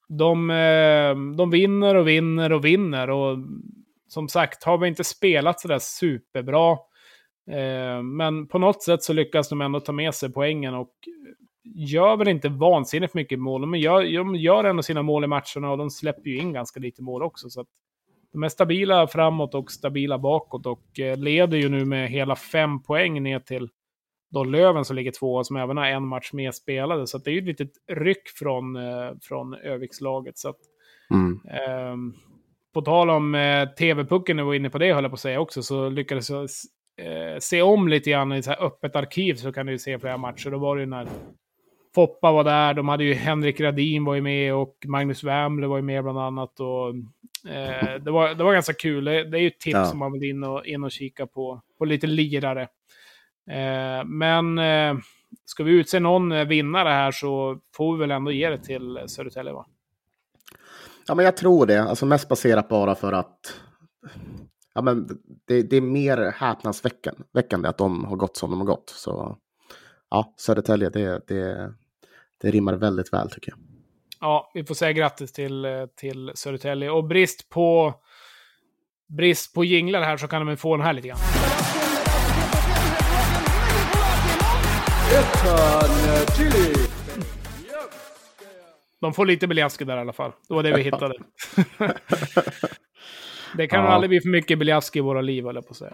[0.08, 3.10] De, eh, de vinner och vinner och vinner.
[3.10, 3.38] Och
[4.08, 6.72] som sagt, har vi inte spelat sådär superbra.
[7.50, 10.92] Eh, men på något sätt så lyckas de ändå ta med sig poängen och
[11.64, 13.66] gör väl inte vansinnigt mycket mål.
[13.66, 16.80] Men gör, de gör ändå sina mål i matcherna och de släpper ju in ganska
[16.80, 17.50] lite mål också.
[17.50, 17.64] Så
[18.32, 22.82] de är stabila framåt och stabila bakåt och eh, leder ju nu med hela fem
[22.82, 23.68] poäng ner till
[24.30, 27.06] då Löven som ligger tvåa som även har en match mer spelade.
[27.06, 30.38] Så det är ju ett litet ryck från, eh, från Övikslaget.
[30.38, 30.58] Så att,
[31.10, 31.40] mm.
[32.74, 35.20] Eh, på tal om eh, TV-pucken, jag var inne på det höll jag på att
[35.20, 39.34] säga också, så lyckades jag eh, se om lite grann i så här öppet arkiv
[39.34, 40.50] så kan du se flera matcher.
[40.50, 41.08] Då var det ju när
[41.94, 45.76] Foppa var där, de hade ju Henrik Radin var ju med och Magnus Wärmle var
[45.76, 46.60] ju med bland annat.
[46.60, 46.88] Och,
[47.52, 49.04] eh, det, var, det var ganska kul.
[49.04, 49.92] Det, det är ju ett tips ja.
[49.92, 52.62] om man vill in och, in och kika på, på lite lirare.
[53.50, 54.94] Eh, men eh,
[55.44, 59.52] ska vi utse någon vinnare här så får vi väl ändå ge det till Södertälje
[59.52, 59.66] va?
[61.06, 61.82] Ja, men jag tror det.
[61.82, 63.54] Alltså mest baserat bara för att
[64.74, 65.08] ja, men
[65.46, 68.90] det, det är mer häpnadsväckande att de har gått som de har gått.
[68.90, 69.38] Så
[70.10, 71.74] ja, Södertälje, det, det,
[72.40, 73.58] det rimmar väldigt väl tycker jag.
[74.20, 76.90] Ja, vi får säga grattis till, till Södertälje.
[76.90, 77.94] Och brist på,
[79.16, 81.18] brist på jinglar här så kan de få den här lite grann.
[89.04, 90.32] De får lite Beljaski där i alla fall.
[90.48, 91.14] Det var det vi hittade.
[93.56, 93.90] det kan ja.
[93.90, 95.90] aldrig bli för mycket Beljaski i våra liv, eller på att säga.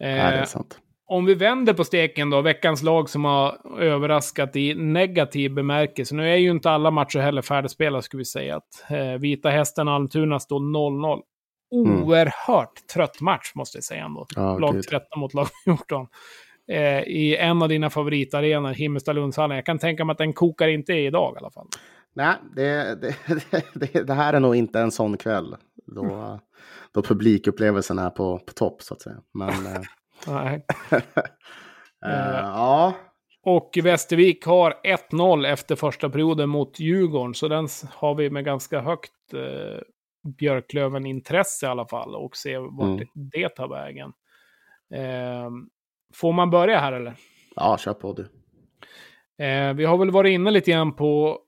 [0.00, 0.78] Eh, Nej, det är sant.
[1.06, 6.14] Om vi vänder på steken då, veckans lag som har överraskat i negativ bemärkelse.
[6.14, 8.56] Nu är ju inte alla matcher heller färdigspelade, skulle vi säga.
[8.56, 11.22] Att, eh, Vita Hästen Almtuna står 0-0.
[11.74, 12.02] Mm.
[12.02, 12.86] Oerhört mm.
[12.94, 14.26] trött match, måste jag säga ändå.
[14.36, 16.06] Ja, lag 13 mot lag 14.
[16.72, 19.56] Eh, I en av dina favoritarenor, Himmelstalundshallen.
[19.56, 21.66] Jag kan tänka mig att den kokar inte idag i alla fall.
[22.16, 23.00] Nej, det,
[23.50, 25.56] det, det, det här är nog inte en sån kväll.
[25.86, 26.38] Då, mm.
[26.92, 29.16] då publikupplevelsen är på, på topp, så att säga.
[29.34, 29.48] Men...
[29.48, 29.82] Eh,
[30.26, 30.64] Nej.
[30.90, 31.00] uh,
[32.42, 32.94] ja.
[33.42, 34.74] Och Västervik har
[35.10, 37.34] 1-0 efter första perioden mot Djurgården.
[37.34, 39.80] Så den har vi med ganska högt uh,
[40.38, 42.14] Björklöven-intresse i alla fall.
[42.14, 43.06] Och se vart mm.
[43.14, 44.12] det tar vägen.
[44.94, 45.50] Uh,
[46.14, 47.14] får man börja här eller?
[47.56, 48.22] Ja, kör på du.
[48.22, 51.42] Uh, vi har väl varit inne lite grann på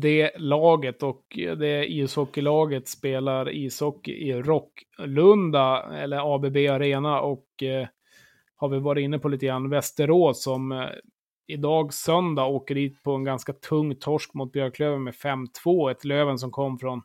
[0.00, 1.24] det laget och
[1.58, 7.20] det ishockeylaget spelar ishockey i Rocklunda, eller ABB Arena.
[7.20, 7.88] Och eh,
[8.56, 9.70] har vi varit inne på lite grann.
[9.70, 10.88] Västerås som eh,
[11.46, 15.90] idag söndag åker dit på en ganska tung torsk mot Björklöven med 5-2.
[15.90, 17.02] Ett Löven som kom från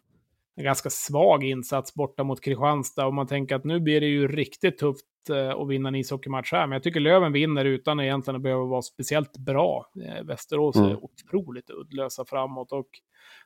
[0.57, 3.05] en ganska svag insats borta mot Kristianstad.
[3.05, 6.51] Och man tänker att nu blir det ju riktigt tufft eh, att vinna en ishockeymatch
[6.51, 6.67] här.
[6.67, 9.91] Men jag tycker Löven vinner utan egentligen att behöva vara speciellt bra.
[10.05, 10.89] Eh, Västerås mm.
[10.89, 12.87] är otroligt uddlösa framåt och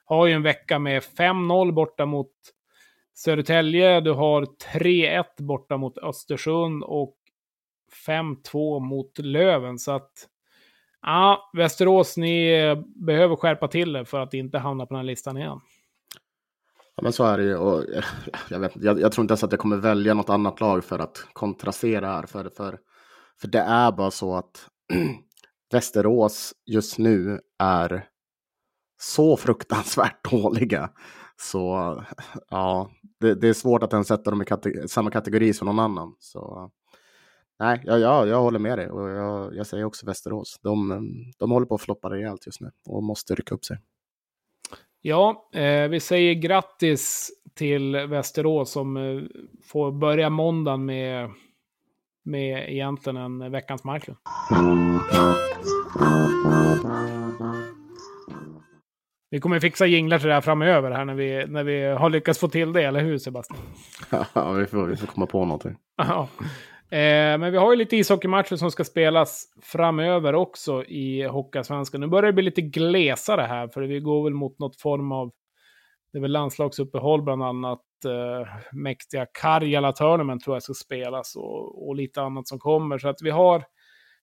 [0.04, 2.32] har ju en vecka med 5-0 borta mot
[3.14, 4.00] Södertälje.
[4.00, 7.16] Du har 3-1 borta mot Östersund och
[8.06, 9.78] 5-2 mot Löven.
[9.78, 10.12] Så att,
[11.02, 12.56] ja, Västerås, ni
[13.06, 15.60] behöver skärpa till er för att inte hamna på den här listan igen.
[16.96, 17.56] Ja, men så är det ju.
[17.56, 17.84] Och,
[18.50, 20.98] jag, vet, jag, jag, tror inte ens att jag kommer välja något annat lag för
[20.98, 22.26] att kontrastera här.
[22.26, 22.78] För, för,
[23.40, 24.68] för det är bara så att
[25.72, 28.08] Västerås just nu är
[29.00, 30.90] så fruktansvärt dåliga.
[31.36, 32.04] Så
[32.48, 32.90] ja,
[33.20, 36.14] det, det är svårt att ens sätta dem i kate samma kategori som någon annan.
[36.18, 36.70] Så
[37.58, 40.60] nej, jag, ja, jag håller med dig och jag, jag säger också Västerås.
[40.62, 41.04] De,
[41.38, 43.78] de håller på att floppa rejält just nu och måste rycka upp sig.
[45.04, 49.22] Ja, eh, vi säger grattis till Västerås som eh,
[49.64, 51.30] får börja måndagen med,
[52.24, 54.18] med egentligen en veckans Marklund.
[59.30, 62.38] Vi kommer fixa jinglar till det här framöver här när vi, när vi har lyckats
[62.38, 63.60] få till det, eller hur Sebastian?
[64.34, 65.76] Ja, vi får, vi får komma på någonting.
[65.96, 66.28] Ja.
[66.92, 72.00] Eh, men vi har ju lite ishockeymatcher som ska spelas framöver också i Hockeyallsvenskan.
[72.00, 75.30] Nu börjar det bli lite glesare här, för vi går väl mot något form av...
[76.12, 77.80] Det är väl landslagsuppehåll bland annat.
[78.04, 82.98] Eh, mäktiga Karjala Tournament tror jag ska spelas och, och lite annat som kommer.
[82.98, 83.64] Så att vi har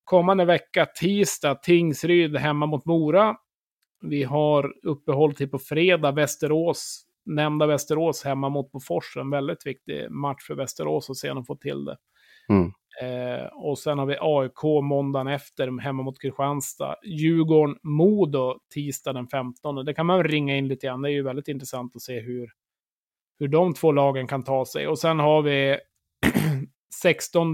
[0.03, 3.35] kommande vecka, tisdag, Tingsryd hemma mot Mora.
[4.01, 9.17] Vi har uppehåll till på fredag, Västerås, nämnda Västerås hemma mot Bofors.
[9.17, 11.97] En väldigt viktig match för Västerås att se om de får till det.
[12.49, 12.71] Mm.
[13.01, 16.95] Eh, och sen har vi AIK måndagen efter hemma mot Kristianstad.
[17.03, 19.85] Djurgården, Modo tisdag den 15.
[19.85, 21.01] Det kan man ringa in lite grann.
[21.01, 22.49] Det är ju väldigt intressant att se hur,
[23.39, 24.87] hur de två lagen kan ta sig.
[24.87, 25.77] Och sen har vi
[27.01, 27.53] 16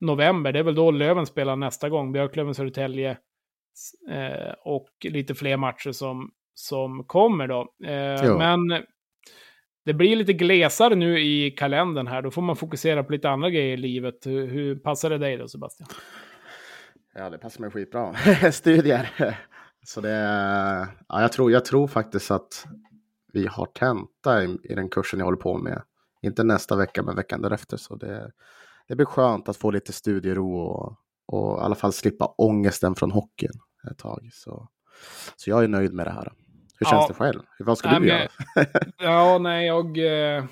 [0.00, 0.52] november.
[0.52, 2.12] Det är väl då Löven spelar nästa gång.
[2.12, 3.18] Björklöven, Södertälje
[4.10, 7.60] eh, och lite fler matcher som, som kommer då.
[7.84, 8.82] Eh, men
[9.84, 12.22] det blir lite glesare nu i kalendern här.
[12.22, 14.26] Då får man fokusera på lite andra grejer i livet.
[14.26, 15.88] Hur, hur passar det dig då, Sebastian?
[17.14, 18.14] Ja, det passar mig skitbra.
[18.52, 19.36] Studier.
[19.86, 20.18] Så det,
[21.08, 22.64] ja, jag, tror, jag tror faktiskt att
[23.32, 25.82] vi har tenta i, i den kursen jag håller på med.
[26.22, 27.76] Inte nästa vecka, men veckan därefter.
[27.76, 28.32] Så det,
[28.88, 33.10] det blir skönt att få lite studiero och, och i alla fall slippa ångesten från
[33.10, 33.60] hockeyn
[33.90, 34.30] ett tag.
[34.32, 34.68] Så,
[35.36, 36.32] så jag är nöjd med det här.
[36.78, 37.08] Hur känns ja.
[37.08, 37.42] det själv?
[37.58, 38.28] Vad ska nej, du göra?
[38.98, 39.98] ja, nej, jag
[40.36, 40.44] eh,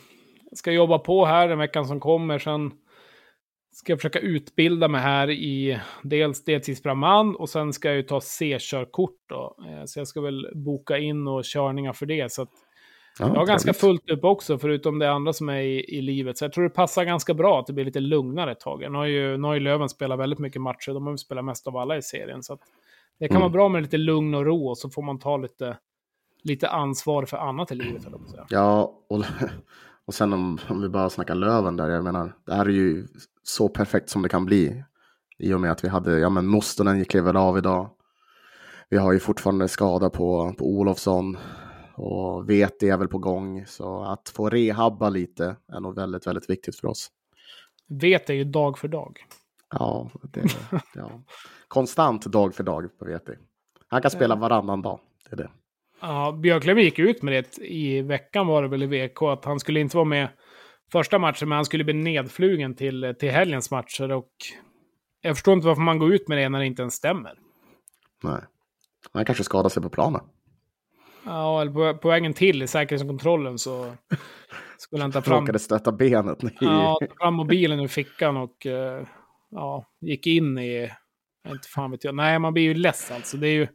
[0.52, 2.38] ska jobba på här den veckan som kommer.
[2.38, 2.72] Sen
[3.72, 8.20] ska jag försöka utbilda mig här i dels deltidsbrandman och sen ska jag ju ta
[8.20, 9.56] C-körkort då.
[9.68, 12.32] Eh, så jag ska väl boka in och körningar för det.
[12.32, 12.50] Så att
[13.18, 16.38] ja, jag har ganska fullt upp också, förutom det andra som är i, i, livet.
[16.38, 18.80] Så jag tror det passar ganska bra att det blir lite lugnare ett tag.
[18.80, 20.92] Nu har ju, nu har ju Löven spelat väldigt mycket matcher.
[20.92, 22.42] De har ju spelat mest av alla i serien.
[22.42, 22.58] Så
[23.18, 23.42] det kan mm.
[23.42, 25.76] vara bra med lite lugn och ro och så får man ta lite
[26.46, 28.06] lite ansvar för annat i livet.
[28.48, 29.24] Ja, och,
[30.04, 33.06] och sen om, om vi bara snackar Löven där, jag menar, det här är ju
[33.42, 34.84] så perfekt som det kan bli.
[35.38, 37.90] I och med att vi hade, ja men Mostonen gick väl av idag.
[38.88, 41.36] Vi har ju fortfarande skada på, på Olofsson.
[41.94, 43.66] Och VT är väl på gång.
[43.66, 47.10] Så att få rehabba lite är nog väldigt, väldigt viktigt för oss.
[47.88, 49.18] VT är ju dag för dag.
[49.70, 50.44] Ja, det,
[50.94, 51.10] ja.
[51.68, 53.30] konstant dag för dag på VT.
[53.88, 55.00] Han kan spela varannan dag.
[55.24, 55.50] Det är det.
[56.00, 59.60] Ja, Björklöven gick ut med det i veckan var det väl i VK, att han
[59.60, 60.28] skulle inte vara med
[60.92, 64.12] första matchen, men han skulle bli nedflugen till, till helgens matcher.
[64.12, 64.30] Och
[65.20, 67.34] jag förstår inte varför man går ut med det när det inte ens stämmer.
[68.22, 68.40] Nej.
[69.12, 70.20] Han kanske skadar sig på planen.
[71.24, 73.92] Ja, eller på, på vägen till i säkerhetskontrollen så
[74.78, 75.40] skulle han ta fram...
[75.40, 76.38] Råkade stöta benet.
[76.60, 79.06] Ja, ta fram mobilen ur fickan och uh,
[79.50, 80.90] ja, gick in i...
[81.48, 82.14] Inte fan vet jag.
[82.14, 83.36] Nej, man blir ju less alltså.
[83.36, 83.66] Det är ju...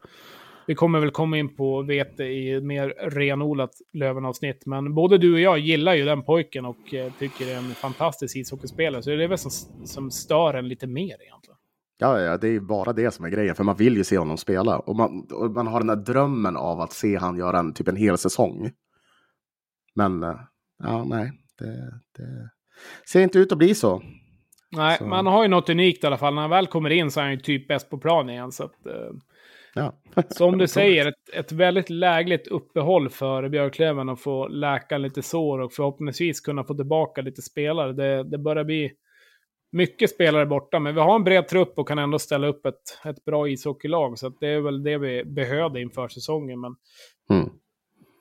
[0.71, 4.65] Vi kommer väl komma in på vete i mer renodlat Löven-avsnitt.
[4.65, 7.75] Men både du och jag gillar ju den pojken och eh, tycker det är en
[7.75, 9.03] fantastisk ishockeyspelare.
[9.03, 9.51] Så det är väl som,
[9.85, 11.57] som stör en lite mer egentligen.
[11.97, 13.55] Ja, ja, det är bara det som är grejen.
[13.55, 14.79] För man vill ju se honom spela.
[14.79, 17.87] Och man, och man har den där drömmen av att se han göra en, typ
[17.87, 18.71] en hel säsong.
[19.95, 20.39] Men, eh,
[20.83, 21.31] ja, nej.
[21.59, 22.49] Det, det
[23.11, 24.03] ser inte ut att bli så.
[24.71, 25.05] Nej, så.
[25.05, 26.33] man har ju något unikt i alla fall.
[26.33, 28.51] När han väl kommer in så är han ju typ bäst på plan igen.
[28.51, 29.11] Så att, eh,
[29.75, 29.93] Ja.
[30.29, 35.59] Som du säger, ett, ett väldigt lägligt uppehåll för Björklöven att få läka lite sår
[35.59, 37.93] och förhoppningsvis kunna få tillbaka lite spelare.
[37.93, 38.91] Det, det börjar bli
[39.71, 42.99] mycket spelare borta, men vi har en bred trupp och kan ändå ställa upp ett,
[43.05, 44.19] ett bra ishockeylag.
[44.19, 46.59] Så det är väl det vi behövde inför säsongen.
[46.59, 46.75] Men
[47.29, 47.49] mm.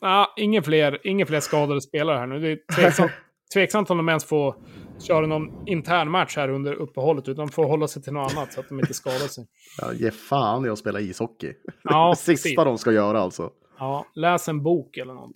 [0.00, 2.40] ah, ingen, fler, ingen fler skadade spelare här nu.
[2.40, 3.12] Det är tveksamt,
[3.54, 4.54] tveksamt om de ens får
[5.00, 8.60] köra någon intern match här under uppehållet, utan får hålla sig till något annat så
[8.60, 9.46] att de inte skadar sig.
[9.80, 11.52] Ja, ge fan i att spela ishockey.
[11.82, 12.56] Ja, sista precis.
[12.56, 13.50] de ska göra alltså.
[13.78, 15.32] Ja, läs en bok eller något.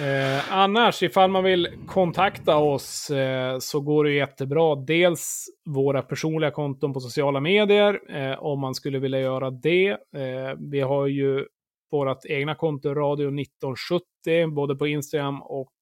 [0.00, 4.76] Eh, annars, ifall man vill kontakta oss eh, så går det jättebra.
[4.76, 9.90] Dels våra personliga konton på sociala medier, eh, om man skulle vilja göra det.
[9.90, 11.46] Eh, vi har ju
[11.90, 15.72] vårt egna konto Radio 1970, både på Instagram och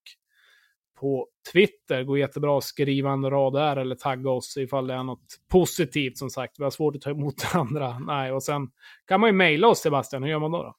[1.00, 2.04] på Twitter.
[2.04, 6.18] går jättebra att skriva en rad där eller tagga oss ifall det är något positivt
[6.18, 6.58] som sagt.
[6.58, 7.98] Vi har svårt att ta emot andra.
[7.98, 8.68] Nej, och sen
[9.06, 10.22] kan man ju mejla oss Sebastian.
[10.22, 10.62] Hur gör man då?
[10.62, 10.76] då?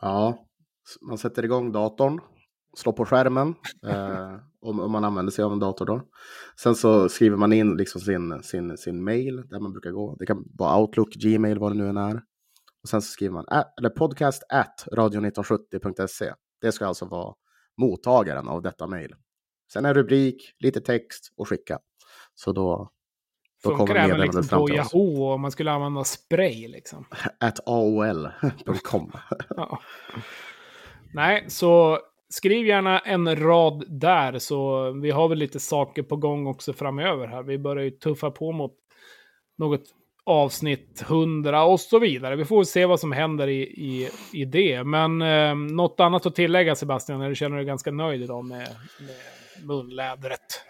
[0.00, 0.46] Ja,
[1.00, 2.20] man sätter igång datorn,
[2.76, 3.54] slår på skärmen
[3.86, 6.02] eh, om, om, man använder sig av en dator då.
[6.56, 10.16] Sen så skriver man in liksom sin, sin, sin mail där man brukar gå.
[10.18, 12.22] Det kan vara Outlook, Gmail, vad det nu än är.
[12.82, 13.44] Och sen så skriver man
[13.78, 16.32] eller podcast at radio1970.se.
[16.60, 17.34] Det ska alltså vara
[17.76, 19.14] mottagaren av detta mail.
[19.72, 21.78] Sen en rubrik, lite text och skicka.
[22.34, 22.90] Så då,
[23.64, 24.90] då Funkar kommer meddelandet liksom fram till oss.
[24.90, 27.04] Funkar Yahoo om man skulle använda spray liksom?
[27.40, 29.12] At aol.com.
[29.56, 29.80] ja.
[31.14, 31.98] Nej, så
[32.28, 37.26] skriv gärna en rad där så vi har väl lite saker på gång också framöver
[37.26, 37.42] här.
[37.42, 38.74] Vi börjar ju tuffa på mot
[39.58, 39.84] något
[40.26, 42.36] avsnitt 100 och så vidare.
[42.36, 44.84] Vi får se vad som händer i, i, i det.
[44.84, 48.68] Men eh, något annat att tillägga Sebastian, du känner dig ganska nöjd idag med,
[49.00, 50.64] med munlädret?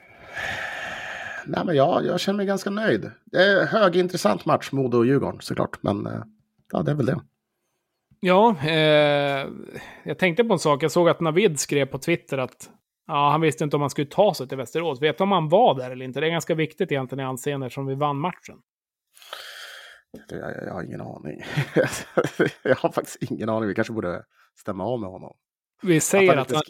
[1.46, 3.10] Nej, men jag, jag känner mig ganska nöjd.
[3.24, 5.78] Det är högintressant match, Modo och Djurgården såklart.
[5.80, 6.22] Men eh,
[6.72, 7.20] ja, det är väl det.
[8.20, 9.46] Ja, eh,
[10.04, 10.82] jag tänkte på en sak.
[10.82, 12.70] Jag såg att Navid skrev på Twitter att
[13.06, 15.02] ja, han visste inte om han skulle ta sig till Västerås.
[15.02, 16.20] Vet du om han var där eller inte?
[16.20, 18.56] Det är ganska viktigt egentligen i anseende eftersom vi vann matchen.
[20.28, 21.42] Jag, jag har ingen aning.
[22.62, 23.68] jag har faktiskt ingen aning.
[23.68, 24.24] Vi kanske borde
[24.60, 25.36] stämma av med honom.
[25.82, 26.62] Vi säger att, att han,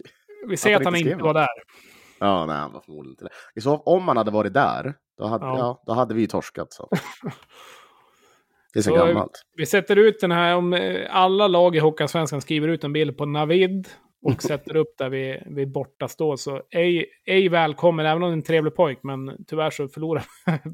[0.49, 1.49] vi säger att han, inte, inte var där.
[2.20, 3.61] Ja, nej, han var förmodligen inte det.
[3.61, 5.59] Så om han hade varit där, då hade, ja.
[5.59, 6.72] ja då hade vi torskat.
[6.72, 6.88] Så.
[8.72, 9.43] Det är så, så gammalt.
[9.57, 13.16] Vi sätter ut den här, om eh, alla lag i Hockeyallsvenskan skriver ut en bild
[13.18, 13.88] på Navid
[14.22, 16.36] och sätter upp där vi, vi borta står.
[16.36, 20.24] Så ej, ej välkommen, även om det är en trevlig pojk, men tyvärr så förlorar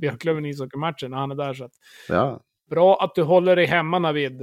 [0.01, 1.55] Björklöven ishockeymatchen när han är där.
[1.55, 1.73] Så att,
[2.09, 2.41] ja.
[2.69, 4.43] Bra att du håller dig hemma Navid.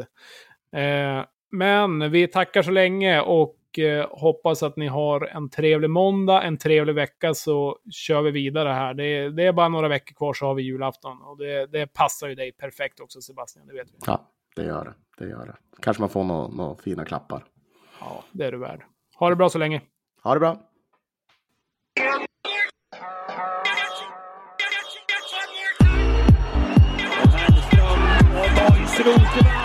[0.71, 6.43] Eh, men vi tackar så länge och eh, hoppas att ni har en trevlig måndag,
[6.43, 8.93] en trevlig vecka så kör vi vidare här.
[8.93, 11.87] Det är, det är bara några veckor kvar så har vi julafton och det, det,
[11.87, 13.97] passar ju dig perfekt också Sebastian, det vet vi.
[14.05, 15.25] Ja, det gör det.
[15.25, 15.55] det, gör det.
[15.81, 17.43] Kanske man får några nå fina klappar.
[17.99, 18.83] Ja, det är du värd.
[19.15, 19.81] Ha det bra så länge.
[20.23, 20.57] Ha det bra.
[28.97, 29.64] Arsenal.